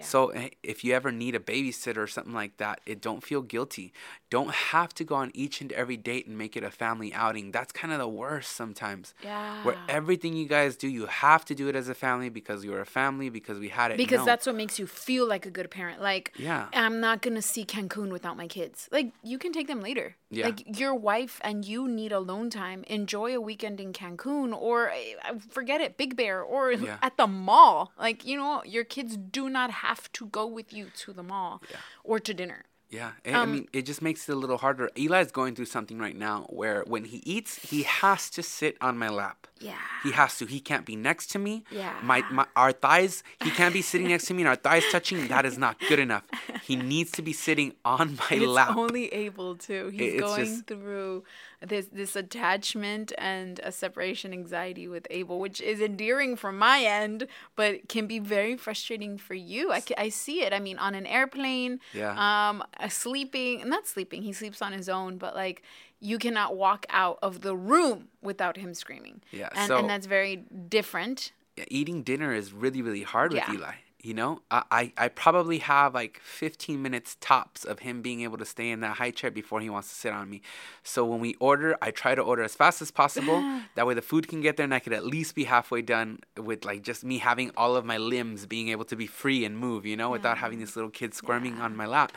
So 0.00 0.28
eh, 0.28 0.50
if 0.62 0.84
you 0.84 0.92
ever 0.94 1.10
need 1.12 1.34
a 1.34 1.38
babysitter 1.40 1.98
or 1.98 2.06
something 2.06 2.32
like 2.34 2.56
that, 2.58 2.80
it 2.86 3.00
don't 3.00 3.22
feel 3.22 3.42
guilty. 3.42 3.92
Don't 4.30 4.50
have 4.50 4.92
to 4.94 5.04
go 5.04 5.14
on 5.16 5.30
each 5.34 5.60
and 5.60 5.70
every 5.72 5.96
date 5.96 6.26
and 6.26 6.36
make 6.36 6.56
it 6.56 6.64
a 6.64 6.70
family 6.70 7.12
outing. 7.14 7.52
That's 7.52 7.72
kind 7.72 7.92
of 7.92 7.98
the 7.98 8.08
worst 8.08 8.52
sometimes. 8.56 9.14
Yeah. 9.22 9.62
Where 9.64 9.76
everything 9.88 10.34
you 10.34 10.46
guys 10.48 10.76
do, 10.76 10.88
you 10.88 11.06
have 11.06 11.44
to 11.46 11.54
do 11.54 11.68
it 11.68 11.76
as 11.76 11.88
a 11.88 11.94
family 11.94 12.28
because 12.28 12.64
you're 12.64 12.80
a 12.80 12.86
family 12.86 13.28
because 13.28 13.58
we 13.58 13.68
had 13.68 13.90
it. 13.92 13.96
Because 13.96 14.24
that's 14.24 14.46
what 14.46 14.56
makes 14.56 14.78
you 14.78 14.86
feel 14.86 15.26
like 15.28 15.46
a 15.46 15.50
good 15.50 15.70
parent. 15.70 16.00
Like, 16.00 16.32
Yeah. 16.36 16.66
I'm 16.72 17.00
not 17.00 17.22
gonna 17.22 17.42
see 17.42 17.64
Cancun 17.64 18.10
without 18.10 18.36
my 18.36 18.46
kids. 18.48 18.88
Like, 18.90 19.12
you 19.22 19.38
can 19.38 19.52
take 19.52 19.68
them 19.68 19.80
later. 19.80 20.16
Yeah. 20.30 20.46
Like, 20.46 20.78
your 20.78 20.94
wife 20.94 21.40
and 21.44 21.64
you 21.64 21.86
need 21.86 22.10
alone 22.12 22.50
time. 22.50 22.83
Enjoy 22.86 23.34
a 23.34 23.40
weekend 23.40 23.80
in 23.80 23.92
Cancun 23.92 24.54
or 24.54 24.90
uh, 24.90 25.34
forget 25.50 25.80
it, 25.80 25.96
Big 25.96 26.16
Bear 26.16 26.42
or 26.42 26.72
Yeah. 26.72 26.98
at 27.02 27.16
the 27.16 27.26
mall. 27.26 27.92
Like, 27.98 28.24
you 28.24 28.36
know, 28.36 28.62
your 28.64 28.84
kids 28.84 29.16
do 29.16 29.48
not 29.48 29.70
have 29.70 30.10
to 30.12 30.26
go 30.26 30.46
with 30.46 30.72
you 30.72 30.90
to 30.98 31.12
the 31.12 31.22
mall 31.22 31.62
or 32.02 32.20
to 32.20 32.34
dinner. 32.34 32.64
Yeah, 32.90 33.12
I- 33.26 33.30
Um, 33.30 33.36
I 33.36 33.46
mean, 33.52 33.68
it 33.72 33.82
just 33.86 34.02
makes 34.02 34.28
it 34.28 34.32
a 34.32 34.36
little 34.36 34.58
harder. 34.58 34.88
Eli's 34.96 35.32
going 35.32 35.54
through 35.56 35.64
something 35.66 35.98
right 35.98 36.16
now 36.16 36.46
where 36.48 36.84
when 36.86 37.04
he 37.06 37.22
eats, 37.24 37.56
he 37.70 37.82
has 37.82 38.30
to 38.30 38.42
sit 38.42 38.76
on 38.80 38.96
my 38.98 39.08
lap. 39.08 39.46
Yeah. 39.58 39.78
He 40.02 40.10
has 40.12 40.36
to. 40.38 40.46
He 40.46 40.60
can't 40.60 40.84
be 40.84 40.94
next 40.94 41.28
to 41.32 41.38
me. 41.38 41.64
Yeah. 41.70 41.94
My, 42.02 42.22
my 42.30 42.44
our 42.54 42.72
thighs. 42.72 43.22
He 43.42 43.50
can't 43.50 43.72
be 43.72 43.82
sitting 43.82 44.08
next 44.08 44.26
to 44.26 44.34
me 44.34 44.42
and 44.42 44.48
our 44.48 44.56
thighs 44.56 44.84
touching. 44.92 45.26
That 45.28 45.46
is 45.46 45.56
not 45.56 45.78
good 45.88 45.98
enough. 45.98 46.24
He 46.62 46.76
needs 46.76 47.10
to 47.12 47.22
be 47.22 47.32
sitting 47.32 47.72
on 47.84 48.16
my 48.16 48.36
It's 48.36 48.46
lap. 48.46 48.76
only 48.76 49.06
able 49.12 49.56
to. 49.68 49.88
He's 49.88 50.14
it's 50.14 50.20
going 50.20 50.44
just- 50.44 50.66
through 50.66 51.24
this 51.66 51.86
this 51.86 52.14
attachment 52.14 53.12
and 53.16 53.58
a 53.60 53.72
separation 53.72 54.32
anxiety 54.34 54.86
with 54.86 55.06
Abel, 55.10 55.38
which 55.40 55.60
is 55.62 55.80
endearing 55.80 56.36
from 56.36 56.58
my 56.58 56.82
end, 56.84 57.26
but 57.56 57.88
can 57.88 58.06
be 58.06 58.18
very 58.18 58.56
frustrating 58.58 59.16
for 59.16 59.34
you. 59.34 59.72
I, 59.72 59.82
I 59.96 60.08
see 60.10 60.42
it. 60.42 60.52
I 60.52 60.58
mean, 60.60 60.78
on 60.78 60.94
an 60.94 61.06
airplane, 61.06 61.80
Yeah. 61.94 62.12
um, 62.50 62.62
uh, 62.80 62.88
sleeping, 62.88 63.68
not 63.68 63.86
sleeping. 63.86 64.22
He 64.22 64.32
sleeps 64.32 64.60
on 64.62 64.72
his 64.72 64.88
own, 64.88 65.18
but 65.18 65.34
like 65.34 65.62
you 66.00 66.18
cannot 66.18 66.56
walk 66.56 66.86
out 66.90 67.18
of 67.22 67.40
the 67.42 67.56
room 67.56 68.08
without 68.22 68.56
him 68.56 68.74
screaming. 68.74 69.22
Yeah, 69.30 69.48
and 69.54 69.68
so- 69.68 69.78
and 69.78 69.88
that's 69.88 70.06
very 70.06 70.36
different. 70.68 71.32
eating 71.68 72.02
dinner 72.02 72.32
is 72.34 72.52
really 72.52 72.82
really 72.82 73.02
hard 73.04 73.32
Yeah. 73.32 73.48
with 73.50 73.60
Eli. 73.60 73.74
You 74.02 74.12
know, 74.12 74.42
I, 74.50 74.62
I 74.70 74.92
I 75.04 75.08
probably 75.08 75.58
have 75.60 75.94
like 75.94 76.20
15 76.22 76.82
minutes 76.82 77.16
tops 77.20 77.64
of 77.64 77.78
him 77.78 78.02
being 78.02 78.20
able 78.20 78.36
to 78.36 78.44
stay 78.44 78.68
in 78.70 78.80
that 78.80 78.98
high 78.98 79.10
chair 79.12 79.30
before 79.30 79.60
he 79.62 79.70
wants 79.70 79.88
to 79.88 79.94
sit 79.94 80.12
on 80.12 80.28
me. 80.28 80.42
So 80.82 81.06
when 81.06 81.20
we 81.20 81.36
order, 81.40 81.74
I 81.80 81.90
try 81.90 82.14
to 82.14 82.20
order 82.20 82.42
as 82.42 82.54
fast 82.54 82.82
as 82.82 82.90
possible. 82.90 83.40
that 83.76 83.86
way 83.86 83.94
the 83.94 84.02
food 84.02 84.28
can 84.28 84.42
get 84.42 84.58
there 84.58 84.64
and 84.64 84.74
I 84.74 84.78
could 84.80 84.92
at 84.92 85.06
least 85.06 85.34
be 85.34 85.44
halfway 85.44 85.80
done 85.80 86.18
with 86.36 86.66
like 86.66 86.82
just 86.82 87.02
me 87.02 87.16
having 87.16 87.50
all 87.56 87.76
of 87.76 87.86
my 87.86 87.96
limbs 87.96 88.44
being 88.44 88.68
able 88.68 88.84
to 88.92 88.96
be 88.96 89.06
free 89.06 89.42
and 89.46 89.56
move. 89.56 89.86
You 89.86 89.96
know, 89.96 90.10
without 90.10 90.36
having 90.36 90.58
this 90.58 90.76
little 90.76 90.90
kid 90.90 91.14
squirming 91.14 91.60
on 91.62 91.74
my 91.74 91.86
lap. 91.86 92.12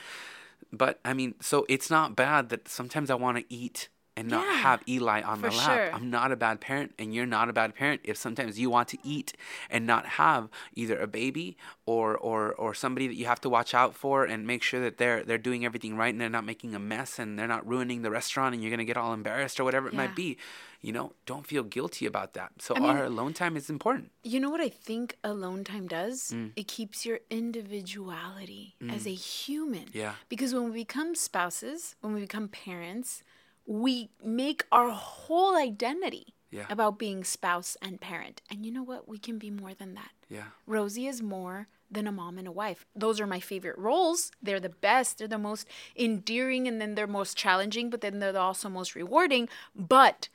But 0.71 0.99
I 1.05 1.13
mean, 1.13 1.35
so 1.41 1.65
it's 1.69 1.89
not 1.89 2.15
bad 2.15 2.49
that 2.49 2.67
sometimes 2.67 3.09
I 3.09 3.15
want 3.15 3.37
to 3.37 3.45
eat 3.53 3.89
and 4.15 4.29
not 4.29 4.45
Yeah, 4.47 4.53
have 4.61 4.81
Eli 4.89 5.21
on 5.21 5.41
my 5.41 5.49
lap. 5.49 5.55
sure. 5.59 5.89
I'm 5.93 6.09
not 6.09 6.31
a 6.31 6.35
bad 6.35 6.59
parent, 6.59 6.93
and 6.97 7.13
you're 7.13 7.27
not 7.27 7.49
a 7.49 7.53
bad 7.53 7.75
parent 7.75 8.01
if 8.03 8.17
sometimes 8.17 8.57
you 8.59 8.67
want 8.71 8.87
to 8.89 8.97
eat 9.03 9.33
and 9.69 9.85
not 9.85 10.05
have 10.07 10.49
either 10.73 10.97
a 10.99 11.05
baby 11.05 11.55
or 11.85 12.17
or 12.17 12.51
or 12.53 12.73
somebody 12.73 13.07
that 13.07 13.13
you 13.13 13.25
have 13.27 13.39
to 13.41 13.49
watch 13.49 13.75
out 13.75 13.93
for 13.95 14.25
and 14.25 14.47
make 14.47 14.63
sure 14.63 14.79
that 14.81 14.97
they're 14.97 15.23
they're 15.23 15.37
doing 15.37 15.63
everything 15.65 15.95
right 15.95 16.11
and 16.13 16.19
they're 16.19 16.29
not 16.29 16.45
making 16.45 16.73
a 16.73 16.79
mess 16.79 17.19
and 17.19 17.37
they're 17.37 17.47
not 17.47 17.67
ruining 17.67 18.01
the 18.01 18.09
restaurant 18.09 18.55
and 18.55 18.63
you're 18.63 18.71
gonna 18.71 18.83
get 18.85 18.97
all 18.97 19.13
embarrassed 19.13 19.59
or 19.59 19.63
whatever 19.63 19.87
it 19.87 19.93
Yeah. 19.93 19.97
might 20.07 20.15
be. 20.15 20.37
You 20.81 20.93
know, 20.93 21.13
don't 21.25 21.45
feel 21.45 21.63
guilty 21.63 22.05
about 22.05 22.33
that. 22.33 22.51
So 22.59 22.75
I 22.75 22.79
mean- 22.79 22.89
our 22.89 23.03
alone 23.05 23.33
time 23.33 23.57
is 23.57 23.69
important. 23.69 24.11
You 24.23 24.39
know 24.39 24.49
what 24.49 24.61
I 24.61 24.69
think 24.69 25.17
alone 25.23 25.63
time 25.63 25.87
does? 25.87 26.31
Mm. 26.33 26.51
It 26.55 26.67
keeps 26.67 27.05
your 27.05 27.19
individuality 27.29 28.75
as 28.89 29.05
a 29.07 29.13
human. 29.13 29.85
Yeah. 29.93 30.15
Because 30.29 30.53
when 30.53 30.65
we 30.65 30.71
become 30.83 31.15
spouses, 31.15 31.95
when 32.01 32.13
we 32.13 32.21
become 32.21 32.47
parents, 32.47 33.23
we 33.65 34.09
make 34.23 34.65
our 34.71 34.89
whole 34.91 35.55
identity 35.57 36.33
Yeah. 36.51 36.65
about 36.69 36.97
being 36.97 37.23
spouse 37.23 37.75
and 37.81 37.99
parent. 37.99 38.41
And 38.49 38.65
you 38.65 38.71
know 38.71 38.83
what? 38.83 39.07
We 39.07 39.17
can 39.17 39.37
be 39.37 39.49
more 39.51 39.73
than 39.73 39.93
that. 39.95 40.11
Yeah. 40.29 40.49
Rosie 40.65 41.07
is 41.07 41.21
more 41.21 41.67
than 41.89 42.07
a 42.07 42.11
mom 42.11 42.37
and 42.37 42.47
a 42.47 42.51
wife. 42.51 42.85
Those 42.95 43.19
are 43.19 43.27
my 43.27 43.39
favorite 43.39 43.77
roles. 43.77 44.31
They're 44.41 44.59
the 44.59 44.69
best. 44.69 45.17
They're 45.17 45.27
the 45.27 45.37
most 45.37 45.67
endearing 45.95 46.67
and 46.67 46.79
then 46.81 46.95
they're 46.95 47.07
most 47.07 47.37
challenging, 47.37 47.89
but 47.89 48.01
then 48.01 48.19
they're 48.19 48.37
also 48.37 48.69
most 48.69 48.95
rewarding. 48.95 49.47
But 49.75 50.29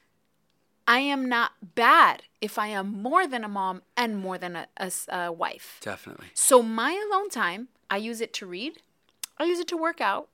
I 0.86 0.98
am 0.98 1.28
not 1.28 1.52
bad 1.74 2.24
if 2.40 2.58
I 2.58 2.68
am 2.68 3.02
more 3.02 3.26
than 3.26 3.44
a 3.44 3.48
mom 3.48 3.82
and 3.96 4.16
more 4.16 4.38
than 4.38 4.56
a 4.56 4.90
a 5.08 5.32
wife. 5.32 5.78
Definitely. 5.80 6.26
So 6.34 6.62
my 6.62 6.92
alone 7.08 7.30
time, 7.30 7.68
I 7.90 7.96
use 7.96 8.20
it 8.20 8.32
to 8.34 8.46
read. 8.46 8.78
I 9.38 9.44
use 9.44 9.60
it 9.60 9.68
to 9.68 9.76
work 9.76 10.00
out. 10.00 10.28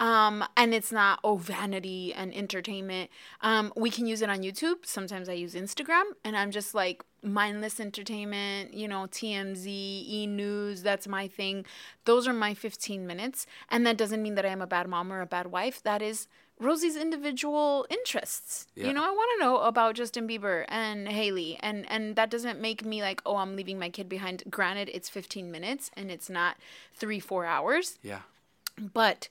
Um, 0.00 0.44
and 0.56 0.74
it's 0.74 0.90
not 0.90 1.20
oh 1.22 1.36
vanity 1.36 2.12
and 2.12 2.34
entertainment. 2.34 3.10
Um, 3.40 3.72
we 3.76 3.88
can 3.88 4.06
use 4.06 4.20
it 4.20 4.28
on 4.28 4.42
YouTube. 4.42 4.84
Sometimes 4.84 5.28
I 5.28 5.34
use 5.34 5.54
Instagram, 5.54 6.02
and 6.24 6.36
I'm 6.36 6.50
just 6.50 6.74
like 6.74 7.04
mindless 7.22 7.78
entertainment. 7.78 8.74
You 8.74 8.88
know, 8.88 9.06
TMZ, 9.06 9.66
E 9.66 10.26
News. 10.26 10.82
That's 10.82 11.06
my 11.06 11.28
thing. 11.28 11.64
Those 12.04 12.26
are 12.26 12.32
my 12.32 12.52
15 12.52 13.06
minutes, 13.06 13.46
and 13.68 13.86
that 13.86 13.96
doesn't 13.96 14.22
mean 14.22 14.34
that 14.34 14.44
I 14.44 14.48
am 14.48 14.62
a 14.62 14.66
bad 14.66 14.88
mom 14.88 15.12
or 15.12 15.20
a 15.20 15.26
bad 15.26 15.52
wife. 15.52 15.82
That 15.82 16.02
is 16.02 16.26
Rosie's 16.62 16.96
individual 16.96 17.86
interests. 17.90 18.66
Yeah. 18.74 18.86
You 18.88 18.92
know, 18.94 19.02
I 19.04 19.10
want 19.10 19.30
to 19.38 19.44
know 19.44 19.58
about 19.58 19.94
Justin 19.96 20.28
Bieber 20.28 20.64
and 20.68 21.08
Hailey, 21.08 21.58
and 21.60 21.84
and 21.90 22.16
that 22.16 22.30
doesn't 22.30 22.60
make 22.60 22.84
me 22.84 23.02
like, 23.02 23.20
oh, 23.26 23.36
I'm 23.36 23.56
leaving 23.56 23.78
my 23.78 23.88
kid 23.90 24.08
behind. 24.08 24.44
Granted, 24.48 24.90
it's 24.94 25.08
15 25.08 25.50
minutes 25.50 25.90
and 25.96 26.10
it's 26.10 26.30
not 26.30 26.56
three, 26.94 27.20
four 27.20 27.44
hours, 27.46 27.98
Yeah. 28.02 28.20
but 28.78 29.28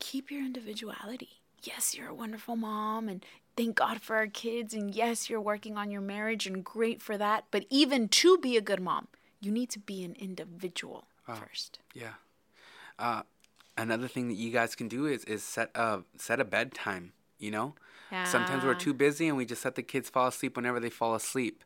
keep 0.00 0.30
your 0.30 0.40
individuality. 0.40 1.40
Yes, 1.62 1.94
you're 1.96 2.08
a 2.08 2.14
wonderful 2.14 2.56
mom, 2.56 3.08
and 3.08 3.24
thank 3.56 3.76
God 3.76 4.02
for 4.02 4.16
our 4.16 4.26
kids, 4.26 4.74
and 4.74 4.94
yes, 4.94 5.30
you're 5.30 5.40
working 5.40 5.78
on 5.78 5.90
your 5.90 6.02
marriage, 6.02 6.46
and 6.46 6.62
great 6.64 7.00
for 7.00 7.16
that. 7.16 7.44
But 7.50 7.64
even 7.70 8.08
to 8.08 8.36
be 8.38 8.56
a 8.56 8.60
good 8.60 8.80
mom, 8.80 9.08
you 9.40 9.50
need 9.50 9.70
to 9.70 9.78
be 9.78 10.04
an 10.04 10.14
individual 10.18 11.04
first. 11.26 11.78
Yeah. 11.94 12.14
Uh, 12.98 13.22
another 13.76 14.08
thing 14.08 14.28
that 14.28 14.34
you 14.34 14.50
guys 14.50 14.74
can 14.74 14.88
do 14.88 15.06
is 15.06 15.24
is 15.24 15.42
set 15.42 15.70
a 15.74 16.02
set 16.16 16.40
a 16.40 16.44
bedtime. 16.44 17.12
You 17.38 17.50
know. 17.50 17.74
Sometimes 18.24 18.64
we're 18.64 18.74
too 18.74 18.94
busy 18.94 19.26
and 19.28 19.36
we 19.36 19.44
just 19.44 19.64
let 19.64 19.74
the 19.74 19.82
kids 19.82 20.08
fall 20.08 20.28
asleep 20.28 20.56
whenever 20.56 20.78
they 20.78 20.90
fall 20.90 21.14
asleep. 21.14 21.64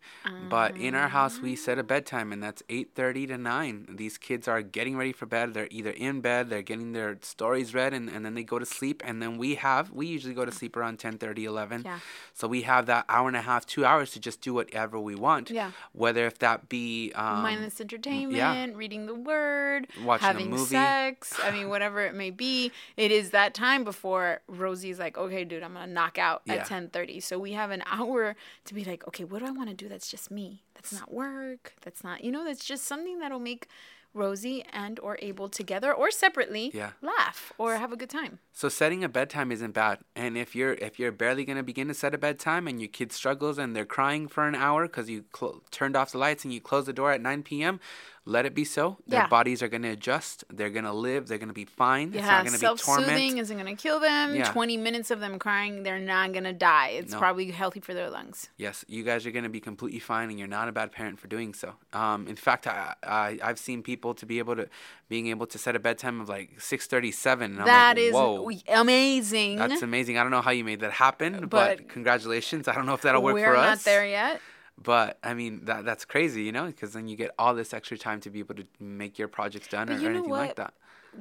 But 0.49 0.77
in 0.77 0.95
our 0.95 1.09
house, 1.09 1.41
we 1.41 1.57
set 1.57 1.79
a 1.79 1.83
bedtime, 1.83 2.33
and 2.33 2.43
that's 2.43 2.63
eight 2.69 2.91
thirty 2.95 3.27
to 3.27 3.37
nine. 3.37 3.87
These 3.91 4.17
kids 4.19 4.49
are 4.49 4.63
getting 4.63 4.97
ready 4.97 5.13
for 5.13 5.27
bed. 5.27 5.55
They're 5.55 5.69
either 5.71 5.91
in 5.91 6.21
bed, 6.21 6.49
they're 6.51 6.63
getting 6.63 6.93
their 6.93 7.19
stories 7.23 7.75
read, 7.75 7.93
and, 7.93 8.09
and 8.09 8.25
then 8.25 8.35
they 8.35 8.45
go 8.45 8.59
to 8.59 8.67
sleep. 8.67 9.03
And 9.05 9.21
then 9.23 9.39
we 9.39 9.57
have 9.57 9.91
we 9.91 10.07
usually 10.07 10.35
go 10.35 10.45
to 10.45 10.53
sleep 10.53 10.77
around 10.77 10.99
10, 10.99 11.19
11. 11.21 11.83
Yeah. 11.85 11.99
So 12.33 12.49
we 12.49 12.63
have 12.63 12.87
that 12.87 13.05
hour 13.09 13.29
and 13.29 13.37
a 13.37 13.43
half, 13.43 13.67
two 13.67 13.85
hours 13.85 14.13
to 14.13 14.21
just 14.21 14.41
do 14.41 14.55
whatever 14.55 14.99
we 14.99 15.15
want. 15.15 15.51
Yeah. 15.51 15.73
Whether 15.93 16.27
if 16.27 16.39
that 16.39 16.69
be 16.69 17.13
um, 17.15 17.43
mindless 17.43 17.81
entertainment, 17.81 18.77
reading 18.77 19.07
the 19.07 19.15
word, 19.15 19.87
Watching 20.03 20.25
a 20.25 20.27
having 20.27 20.51
movie. 20.51 20.65
sex. 20.65 21.35
I 21.43 21.51
mean, 21.51 21.69
whatever 21.75 22.01
it 22.01 22.15
may 22.15 22.31
be, 22.31 22.73
it 22.97 23.11
is 23.11 23.31
that 23.31 23.55
time 23.55 23.85
before 23.85 24.41
Rosie's 24.49 24.99
like, 24.99 25.19
okay, 25.19 25.45
dude, 25.45 25.63
I'm 25.63 25.75
gonna 25.75 25.87
knock 25.87 26.19
out 26.19 26.38
Yeah. 26.45 26.55
at 26.55 26.67
10:30. 26.69 27.21
So 27.23 27.39
we 27.39 27.53
have 27.53 27.71
an 27.71 27.83
hour 27.91 28.37
to 28.65 28.75
be 28.75 28.85
like, 28.85 29.07
okay, 29.09 29.25
what 29.25 29.41
do 29.41 29.47
I 29.47 29.51
want 29.53 29.69
to 29.71 29.75
do? 29.75 29.89
That's 29.89 30.11
just 30.11 30.31
me. 30.31 30.63
That's 30.75 30.93
not 30.93 31.13
work. 31.13 31.75
That's 31.83 32.03
not, 32.05 32.25
you 32.25 32.31
know, 32.31 32.45
that's 32.45 32.65
just 32.65 32.85
something 32.85 33.19
that'll 33.21 33.41
make 33.41 33.67
Rosie 34.15 34.65
and 34.73 34.99
or 35.01 35.19
Abel 35.21 35.49
together 35.51 35.93
or 35.93 36.11
separately 36.11 36.71
Yeah. 36.75 36.93
laugh 37.03 37.53
or 37.59 37.77
have 37.77 37.93
a 37.93 37.97
good 37.97 38.09
time. 38.09 38.39
So 38.53 38.69
setting 38.69 39.05
a 39.05 39.09
bedtime 39.09 39.53
isn't 39.53 39.73
bad. 39.73 39.99
And 40.17 40.37
if 40.39 40.57
you're 40.57 40.73
if 40.75 40.99
you're 40.99 41.13
barely 41.13 41.45
gonna 41.45 41.63
begin 41.63 41.89
to 41.89 41.95
set 41.95 42.15
a 42.15 42.19
bedtime 42.19 42.67
and 42.67 42.81
your 42.81 42.89
kid 42.89 43.13
struggles 43.13 43.59
and 43.59 43.77
they're 43.77 43.85
crying 43.85 44.27
for 44.27 44.49
an 44.49 44.55
hour 44.55 44.87
because 44.87 45.11
you 45.11 45.25
cl- 45.37 45.63
turned 45.71 45.95
off 45.95 46.13
the 46.13 46.19
lights 46.19 46.43
and 46.45 46.53
you 46.55 46.61
close 46.61 46.87
the 46.87 46.93
door 46.93 47.13
at 47.13 47.21
9 47.21 47.43
p.m., 47.43 47.81
let 48.29 48.45
it 48.45 48.55
be 48.55 48.65
so. 48.65 48.99
Their 49.07 49.21
Yeah. 49.21 49.27
bodies 49.29 49.63
are 49.63 49.69
gonna 49.69 49.91
adjust. 49.91 50.45
They're 50.53 50.69
gonna 50.71 50.93
live. 50.93 51.29
They're 51.29 51.39
gonna 51.39 51.53
be 51.53 51.65
fine. 51.65 52.09
it's 52.09 52.17
Yeah, 52.17 52.27
not 52.27 52.45
gonna 52.45 52.59
be 52.59 52.59
self-soothing 52.59 53.39
isn't 53.39 53.57
gonna 53.57 53.75
kill 53.75 53.99
them. 54.01 54.35
Yeah. 54.37 54.51
20 54.53 54.77
minutes 54.77 55.11
of 55.11 55.21
them 55.21 55.39
crying, 55.39 55.83
they're 55.83 55.99
not 55.99 56.33
gonna 56.33 56.53
die. 56.53 56.89
It's 57.01 57.13
No. 57.13 57.19
probably 57.19 57.51
healthy 57.51 57.81
for 57.81 57.95
their 57.95 58.11
lungs. 58.11 58.51
Yes, 58.59 58.85
you 58.87 59.03
guys 59.03 59.25
are 59.27 59.31
gonna 59.31 59.49
be 59.49 59.61
completely 59.61 59.99
fine, 59.99 60.29
and 60.29 60.39
you're 60.39 60.47
not 60.47 60.69
a 60.69 60.73
bad 60.73 60.93
parent 60.93 61.19
for 61.19 61.27
doing 61.27 61.55
so. 61.55 61.75
Um, 61.93 62.27
in 62.29 62.37
fact, 62.37 62.67
I, 62.67 62.95
I 63.03 63.39
I've 63.43 63.59
seen 63.59 63.83
people 63.83 64.13
to 64.15 64.27
be 64.27 64.39
able 64.39 64.57
to 64.57 64.69
being 65.09 65.29
able 65.29 65.47
to 65.47 65.57
set 65.59 65.75
a 65.75 65.79
bedtime 65.79 66.21
of 66.21 66.29
like 66.29 66.61
6:37. 66.61 67.57
And 67.57 67.67
That 67.67 67.97
like, 67.97 67.99
is 67.99 68.13
whoa. 68.15 68.51
amazing. 68.69 69.57
That's 69.57 69.81
amazing. 69.83 70.19
I 70.19 70.23
don't 70.23 70.31
know 70.31 70.43
how 70.43 70.51
you 70.51 70.65
made 70.65 70.81
that 70.81 70.93
happen, 70.93 71.47
but, 71.47 71.79
But 71.79 71.89
congratulations. 71.89 72.69
I 72.69 72.75
don't 72.75 72.85
know 72.87 72.95
if 72.95 73.03
that'll 73.03 73.23
work 73.23 73.37
for 73.37 73.57
us. 73.57 73.63
We're 73.63 73.67
not 73.71 73.79
there 73.85 74.07
yet. 74.07 74.41
But 74.81 75.19
I 75.25 75.35
mean 75.35 75.65
that 75.65 75.85
that's 75.85 76.05
crazy, 76.05 76.43
you 76.45 76.53
know, 76.53 76.67
because 76.67 76.93
then 76.93 77.09
you 77.09 77.17
get 77.17 77.33
all 77.39 77.55
this 77.55 77.75
extra 77.75 77.99
time 77.99 78.21
to 78.21 78.31
be 78.31 78.39
able 78.39 78.55
to 78.55 78.65
make 78.79 79.19
your 79.19 79.29
projects 79.29 79.69
done 79.69 79.89
But 79.89 80.01
or, 80.01 80.07
or 80.07 80.11
anything 80.11 80.31
like 80.31 80.57
that. 80.57 80.75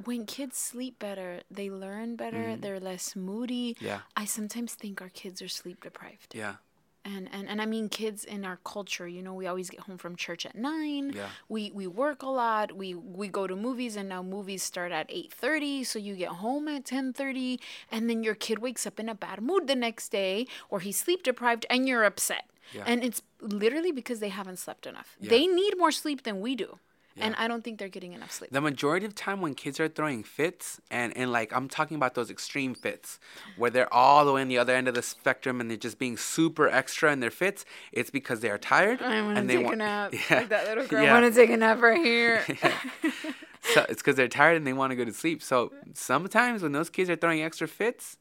When 0.04 0.26
kids 0.26 0.56
sleep 0.56 0.98
better, 1.00 1.40
they 1.50 1.70
learn 1.70 2.14
better. 2.14 2.56
They're 2.56 2.78
less 2.78 3.16
moody. 3.16 3.74
Mm-hmm. 3.74 3.86
Yeah. 3.86 4.00
I 4.16 4.26
sometimes 4.26 4.74
think 4.74 5.02
our 5.02 5.08
kids 5.08 5.42
are 5.42 5.48
sleep 5.48 5.82
deprived. 5.82 6.34
Yeah, 6.36 6.56
And, 7.04 7.28
and 7.32 7.48
and 7.48 7.60
I 7.62 7.66
mean 7.66 7.88
kids 7.88 8.24
in 8.24 8.44
our 8.44 8.58
culture, 8.64 9.08
you 9.08 9.22
know, 9.22 9.32
we 9.34 9.46
always 9.46 9.70
get 9.70 9.80
home 9.80 9.98
from 9.98 10.14
church 10.14 10.44
at 10.46 10.54
nine. 10.54 11.12
Yeah. 11.14 11.28
We 11.48 11.70
we 11.72 11.86
work 11.86 12.22
a 12.22 12.28
lot. 12.28 12.76
We 12.76 12.94
we 12.94 13.28
go 13.28 13.46
to 13.46 13.56
movies 13.56 13.96
and 13.96 14.08
now 14.08 14.22
movies 14.22 14.62
start 14.62 14.92
at 14.92 15.06
eight 15.08 15.32
thirty. 15.32 15.84
So 15.84 15.98
you 15.98 16.14
get 16.16 16.32
home 16.44 16.68
at 16.68 16.84
ten 16.84 17.12
thirty 17.12 17.58
and 17.90 18.08
then 18.10 18.22
your 18.22 18.34
kid 18.34 18.58
wakes 18.58 18.86
up 18.86 19.00
in 19.00 19.08
a 19.08 19.14
bad 19.14 19.40
mood 19.40 19.66
the 19.66 19.74
next 19.76 20.10
day 20.10 20.46
or 20.68 20.80
he's 20.80 20.98
sleep 20.98 21.22
deprived 21.22 21.64
and 21.70 21.88
you're 21.88 22.04
upset. 22.04 22.44
Yeah. 22.72 22.84
And 22.86 23.02
it's 23.02 23.22
literally 23.40 23.92
because 23.92 24.20
they 24.20 24.28
haven't 24.28 24.58
slept 24.58 24.86
enough. 24.86 25.16
They 25.20 25.46
need 25.46 25.76
more 25.78 25.92
sleep 25.92 26.22
than 26.24 26.40
we 26.40 26.54
do. 26.54 26.78
And 27.20 27.34
I 27.36 27.48
don't 27.48 27.64
think 27.64 27.80
they're 27.80 27.88
getting 27.88 28.12
enough 28.12 28.30
sleep. 28.30 28.52
the 28.52 28.60
majority 28.60 29.04
of 29.04 29.12
time 29.12 29.40
when 29.40 29.56
kids 29.56 29.80
are 29.80 29.88
throwing 29.88 30.22
fits, 30.22 30.80
and 30.88 31.12
and 31.16 31.32
like 31.32 31.52
I'm 31.52 31.68
talking 31.68 31.96
about 31.96 32.14
those 32.14 32.30
extreme 32.30 32.74
fits, 32.76 33.18
where 33.56 33.70
they're 33.70 33.92
all 33.92 34.24
the 34.24 34.32
way 34.32 34.40
on 34.40 34.46
the 34.46 34.58
other 34.58 34.72
end 34.72 34.86
of 34.86 34.94
the 34.94 35.02
spectrum 35.02 35.60
and 35.60 35.68
they're 35.68 35.76
just 35.76 35.98
being 35.98 36.16
super 36.16 36.68
extra 36.68 37.12
in 37.12 37.18
their 37.18 37.32
fits. 37.32 37.64
It's 37.90 38.10
because 38.10 38.38
they 38.38 38.50
are 38.50 38.58
tired 38.58 39.02
I 39.02 39.20
want 39.22 39.34
to 39.34 39.40
and 39.40 39.50
they 39.50 39.56
take 39.56 39.72
a 39.72 39.76
nap. 39.76 40.14
Yeah. 40.14 40.20
Like 40.38 40.48
that 40.50 40.68
little 40.68 40.86
girl. 40.86 41.02
Yeah. 41.02 41.16
I 41.16 41.20
want 41.20 41.34
to 41.34 41.40
take 41.40 41.50
a 41.50 41.56
nap 41.56 41.82
right 41.82 41.98
here. 41.98 42.44
so 43.62 43.84
it's 43.88 44.00
because 44.00 44.14
they're 44.14 44.28
tired 44.28 44.56
and 44.56 44.64
they 44.66 44.72
want 44.72 44.92
to 44.92 44.96
go 44.96 45.04
to 45.04 45.12
sleep. 45.12 45.42
So 45.42 45.72
sometimes 45.94 46.62
when 46.62 46.72
those 46.72 46.88
kids 46.90 47.10
are 47.10 47.16
throwing 47.16 47.42
extra 47.42 47.66
fits, 47.66 48.16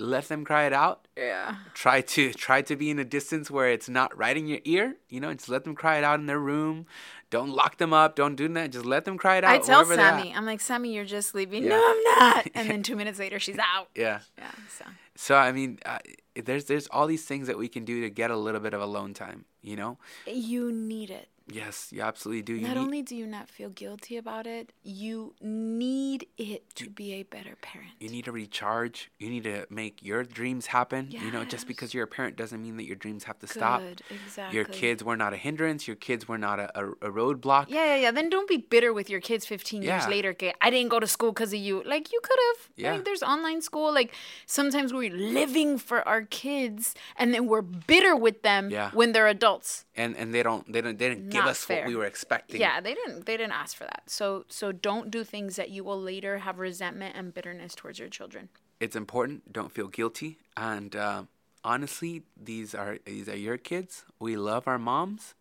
let 0.00 0.28
them 0.28 0.44
cry 0.44 0.64
it 0.64 0.72
out. 0.72 1.08
yeah. 1.16 1.56
try 1.74 2.00
to 2.00 2.32
try 2.32 2.62
to 2.62 2.76
be 2.76 2.88
in 2.90 2.98
a 2.98 3.04
distance 3.04 3.50
where 3.50 3.68
it's 3.70 3.88
not 3.88 4.16
right 4.16 4.36
in 4.36 4.46
your 4.46 4.60
ear 4.64 4.96
you 5.08 5.18
know 5.20 5.32
just 5.34 5.48
let 5.48 5.64
them 5.64 5.74
cry 5.74 5.98
it 5.98 6.04
out 6.04 6.20
in 6.20 6.26
their 6.26 6.38
room 6.38 6.86
don't 7.30 7.50
lock 7.50 7.78
them 7.78 7.92
up 7.92 8.14
don't 8.14 8.36
do 8.36 8.46
that 8.48 8.70
just 8.70 8.84
let 8.86 9.04
them 9.04 9.18
cry 9.18 9.36
it 9.38 9.44
out 9.44 9.50
I 9.50 9.58
tell 9.58 9.80
wherever 9.82 9.96
they're 9.96 10.06
at. 10.06 10.18
Sammy, 10.20 10.32
I'm 10.34 10.46
like, 10.46 10.60
Sammy, 10.60 10.94
you're 10.94 11.04
just 11.04 11.30
sleeping. 11.30 11.64
Yeah. 11.64 11.70
No, 11.70 11.84
I'm 11.90 12.02
not. 12.04 12.46
And 12.54 12.70
then 12.70 12.82
two 12.82 12.96
minutes 12.96 13.18
later, 13.18 13.38
she's 13.38 13.58
out. 13.58 13.88
yeah 13.96 14.20
Yeah. 14.38 14.50
So 14.68 14.84
so 15.16 15.34
i 15.34 15.50
mean 15.50 15.80
uh, 15.84 15.98
there's 16.44 16.66
there's 16.66 16.86
all 16.92 17.08
these 17.08 17.24
things 17.24 17.48
that 17.48 17.58
we 17.58 17.66
can 17.68 17.84
do 17.84 18.02
to 18.02 18.10
get 18.10 18.30
a 18.30 18.36
little 18.36 18.60
bit 18.60 18.72
of 18.72 18.80
alone 18.80 19.12
time 19.14 19.44
you 19.62 19.74
know 19.74 19.98
you 20.26 20.70
need 20.70 21.10
it. 21.10 21.28
Yes 21.50 21.88
you 21.92 22.00
absolutely 22.02 22.42
do 22.42 22.54
you 22.54 22.66
Not 22.66 22.76
need, 22.76 22.80
only 22.82 23.02
do 23.02 23.16
you 23.16 23.26
not 23.26 23.48
feel 23.48 23.70
guilty 23.70 24.16
about 24.16 24.46
it, 24.46 24.72
you 24.82 25.34
need 25.40 26.26
it 26.36 26.74
to 26.76 26.88
be 26.90 27.14
a 27.14 27.22
better 27.22 27.56
parent. 27.60 27.90
you 28.00 28.08
need 28.08 28.24
to 28.26 28.32
recharge 28.32 29.10
you 29.18 29.28
need 29.30 29.44
to 29.44 29.66
make 29.70 30.02
your 30.02 30.24
dreams 30.24 30.66
happen 30.66 31.08
you 31.10 31.30
know 31.30 31.44
just 31.44 31.66
because 31.66 31.92
you're 31.94 32.04
a 32.04 32.08
parent 32.08 32.36
doesn't 32.36 32.62
mean 32.62 32.76
that 32.76 32.84
your 32.84 32.96
dreams 32.96 33.24
have 33.24 33.38
to 33.38 33.46
stop 33.46 33.82
exactly. 34.10 34.54
your 34.56 34.64
kids 34.64 35.02
were 35.02 35.16
not 35.16 35.32
a 35.32 35.36
hindrance 35.36 35.86
your 35.86 35.96
kids 35.96 36.28
were 36.28 36.38
not 36.38 36.58
a, 36.60 36.68
a, 36.78 36.88
a 37.08 37.10
roadblock 37.10 37.66
Yeah, 37.68 37.84
yeah, 37.84 37.96
yeah. 37.96 38.10
Then 38.10 38.28
don't 38.30 38.48
be 38.48 38.56
bitter 38.58 38.92
with 38.92 39.08
your 39.10 39.20
kids 39.20 39.44
15 39.46 39.82
years 39.82 40.06
later. 40.08 40.30
Okay, 40.30 40.52
I 40.60 40.70
didn't 40.70 40.88
go 40.90 40.98
to 41.00 41.06
school 41.06 41.32
because 41.32 41.52
of 41.52 41.60
you. 41.60 41.82
Like 41.84 42.12
you 42.12 42.20
could 42.22 42.38
have. 42.48 42.68
Yeah. 42.76 42.92
Like 42.92 43.04
there's 43.04 43.22
online 43.22 43.60
school. 43.62 43.92
Like 43.92 44.12
sometimes 44.46 44.92
we're 44.92 45.12
living 45.12 45.78
for 45.78 46.06
our 46.08 46.22
kids, 46.22 46.94
and 47.16 47.32
then 47.34 47.46
we're 47.46 47.62
bitter 47.62 48.14
with 48.16 48.42
them 48.42 48.70
Yeah. 48.70 48.90
when 48.92 49.12
they're 49.12 49.28
adults. 49.28 49.84
and 49.96 50.16
and 50.16 50.32
they 50.34 50.42
don't 50.42 50.70
they 50.72 50.80
don't 50.80 50.98
they 50.98 51.08
didn't 51.10 51.30
give 51.38 51.46
us 51.46 51.68
what 51.68 51.86
we 51.86 51.96
were 51.96 52.04
expecting 52.04 52.60
Yeah, 52.60 52.80
they 52.80 52.94
didn't. 52.94 53.26
They 53.26 53.36
didn't 53.36 53.52
ask 53.52 53.76
for 53.76 53.84
that. 53.84 54.02
So 54.06 54.44
so 54.48 54.72
don't 54.72 55.10
do 55.10 55.24
things 55.24 55.56
that 55.56 55.70
you 55.70 55.84
will 55.84 56.00
later 56.00 56.38
have 56.38 56.58
resentment 56.58 57.16
and 57.16 57.32
bitterness 57.32 57.74
towards 57.74 57.98
your 57.98 58.08
children. 58.08 58.48
It's 58.80 58.96
important. 58.96 59.52
Don't 59.52 59.72
feel 59.72 59.88
guilty. 59.88 60.38
And 60.56 60.94
uh, 60.94 61.22
honestly, 61.64 62.22
these 62.40 62.74
are 62.74 62.98
these 63.04 63.28
are 63.28 63.36
your 63.36 63.58
kids. 63.58 64.04
We 64.18 64.36
love 64.36 64.68
our 64.68 64.78
moms, 64.78 65.34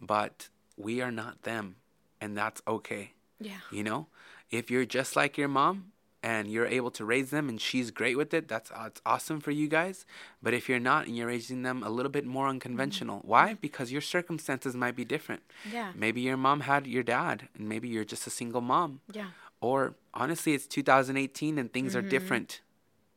but 0.00 0.48
we 0.76 1.00
are 1.00 1.12
not 1.12 1.42
them, 1.42 1.76
and 2.20 2.36
that's 2.36 2.62
okay. 2.66 3.12
Yeah. 3.40 3.60
You 3.70 3.84
know, 3.84 4.06
if 4.50 4.70
you're 4.70 4.86
just 4.86 5.16
like 5.16 5.38
your 5.38 5.48
mom 5.48 5.92
and 6.24 6.50
you're 6.50 6.66
able 6.66 6.90
to 6.90 7.04
raise 7.04 7.28
them 7.28 7.50
and 7.50 7.60
she's 7.60 7.90
great 7.90 8.16
with 8.16 8.32
it, 8.32 8.48
that's 8.48 8.70
that's 8.70 9.02
awesome 9.04 9.40
for 9.40 9.50
you 9.50 9.68
guys. 9.68 10.06
But 10.42 10.54
if 10.54 10.70
you're 10.70 10.80
not 10.80 11.06
and 11.06 11.14
you're 11.14 11.26
raising 11.26 11.62
them 11.62 11.82
a 11.82 11.90
little 11.90 12.10
bit 12.10 12.24
more 12.24 12.48
unconventional, 12.48 13.18
mm-hmm. 13.18 13.28
why? 13.28 13.54
Because 13.60 13.92
your 13.92 14.00
circumstances 14.00 14.74
might 14.74 14.96
be 14.96 15.04
different. 15.04 15.42
Yeah. 15.70 15.92
Maybe 15.94 16.22
your 16.22 16.38
mom 16.38 16.60
had 16.60 16.86
your 16.86 17.02
dad, 17.02 17.48
and 17.58 17.68
maybe 17.68 17.88
you're 17.88 18.06
just 18.06 18.26
a 18.26 18.30
single 18.30 18.62
mom. 18.62 19.00
Yeah. 19.12 19.26
Or 19.60 19.96
honestly, 20.14 20.54
it's 20.54 20.66
2018 20.66 21.58
and 21.58 21.70
things 21.70 21.94
are 21.94 22.00
mm-hmm. 22.00 22.08
different. 22.08 22.62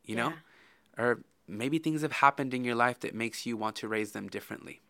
You 0.04 0.16
know, 0.16 0.34
or 0.98 1.20
maybe 1.48 1.80
things 1.80 2.02
have 2.02 2.14
happened 2.14 2.54
in 2.54 2.64
your 2.64 2.76
life 2.76 3.00
that 3.00 3.16
makes 3.16 3.46
you 3.46 3.56
want 3.56 3.78
to 3.78 3.88
raise 3.88 4.12
them 4.12 4.28
differently 4.28 4.82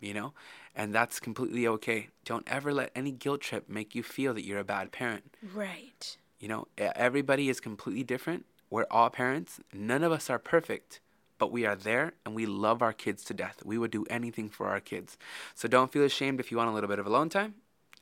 you 0.00 0.12
know 0.12 0.32
and 0.74 0.92
that's 0.92 1.20
completely 1.20 1.66
okay 1.66 2.08
don't 2.24 2.46
ever 2.48 2.72
let 2.72 2.90
any 2.94 3.12
guilt 3.12 3.40
trip 3.40 3.68
make 3.68 3.94
you 3.94 4.02
feel 4.02 4.34
that 4.34 4.44
you're 4.44 4.58
a 4.58 4.64
bad 4.64 4.90
parent 4.90 5.36
Right. 5.54 6.16
You 6.42 6.48
know 6.48 6.66
everybody 6.76 7.48
is 7.48 7.60
completely 7.60 8.04
different. 8.04 8.44
We're 8.68 8.86
all 8.90 9.08
parents. 9.08 9.60
None 9.72 10.02
of 10.02 10.12
us 10.12 10.28
are 10.28 10.38
perfect 10.38 11.00
but 11.38 11.50
we 11.50 11.66
are 11.66 11.74
there 11.74 12.12
and 12.24 12.36
we 12.36 12.46
love 12.46 12.82
our 12.82 12.92
kids 12.92 13.24
to 13.24 13.34
death. 13.34 13.64
We 13.64 13.76
would 13.76 13.90
do 13.90 14.04
anything 14.08 14.48
for 14.48 14.68
our 14.68 14.78
kids. 14.78 15.18
So 15.56 15.66
don't 15.66 15.90
feel 15.90 16.04
ashamed 16.04 16.38
if 16.38 16.52
you 16.52 16.56
want 16.56 16.70
a 16.70 16.72
little 16.72 16.88
bit 16.88 17.00
of 17.00 17.06
alone 17.06 17.30
time. 17.30 17.54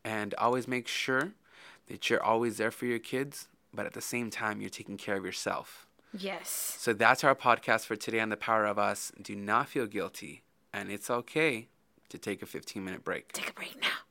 And 0.05 0.35
always 0.35 0.69
make 0.69 0.87
sure 0.87 1.33
that 1.87 2.11
you're 2.11 2.23
always 2.23 2.59
there 2.59 2.71
for 2.71 2.85
your 2.85 2.99
kids 2.99 3.49
but 3.73 3.87
at 3.87 3.95
the 3.95 4.01
same 4.01 4.31
time 4.31 4.61
you're 4.61 4.71
taking 4.71 4.97
care 4.97 5.17
of 5.17 5.25
yourself. 5.25 5.87
Yes. 6.13 6.77
so 6.79 6.93
that's 6.93 7.23
our 7.23 7.37
podcast 7.37 7.85
for 7.87 7.95
today 7.95 8.19
on 8.19 8.31
the 8.31 8.37
power 8.37 8.67
of 8.67 8.79
us. 8.79 9.13
Do 9.23 9.37
not 9.37 9.69
feel 9.69 9.87
guilty. 9.87 10.43
And 10.73 10.91
it's 10.91 11.09
okay 11.09 11.69
to 12.09 12.19
take 12.19 12.43
a 12.43 12.47
15 12.47 12.85
minute 12.85 13.05
break. 13.05 13.33
Take 13.33 13.51
a 13.51 13.55
break 13.55 13.81
now. 13.81 14.05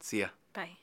see 0.00 0.20
ya. 0.20 0.28
Bye. 0.52 0.76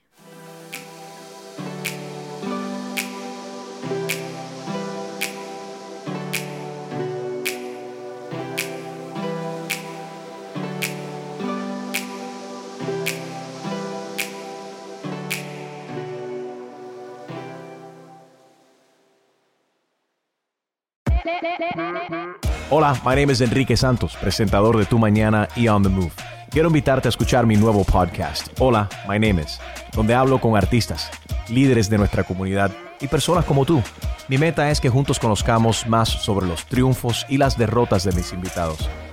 Hola, 22.69 22.99
my 23.05 23.15
name 23.15 23.31
is 23.31 23.39
Enrique 23.39 23.77
Santos, 23.77 24.15
presentador 24.17 24.77
de 24.77 24.85
Tu 24.85 24.99
Mañana 24.99 25.47
y 25.55 25.67
On 25.69 25.81
the 25.81 25.89
Move. 25.89 26.11
Quiero 26.49 26.67
invitarte 26.67 27.07
a 27.07 27.11
escuchar 27.11 27.45
mi 27.45 27.55
nuevo 27.55 27.85
podcast, 27.85 28.47
Hola, 28.59 28.89
my 29.07 29.19
name 29.19 29.41
is, 29.41 29.59
donde 29.93 30.15
hablo 30.15 30.41
con 30.41 30.57
artistas, 30.57 31.09
líderes 31.47 31.89
de 31.89 31.97
nuestra 31.97 32.23
comunidad 32.23 32.71
y 32.99 33.07
personas 33.07 33.45
como 33.45 33.65
tú. 33.65 33.81
Mi 34.27 34.37
meta 34.37 34.69
es 34.69 34.81
que 34.81 34.89
juntos 34.89 35.19
conozcamos 35.19 35.87
más 35.87 36.09
sobre 36.09 36.45
los 36.45 36.65
triunfos 36.65 37.25
y 37.29 37.37
las 37.37 37.57
derrotas 37.57 38.03
de 38.03 38.11
mis 38.11 38.33
invitados 38.33 38.89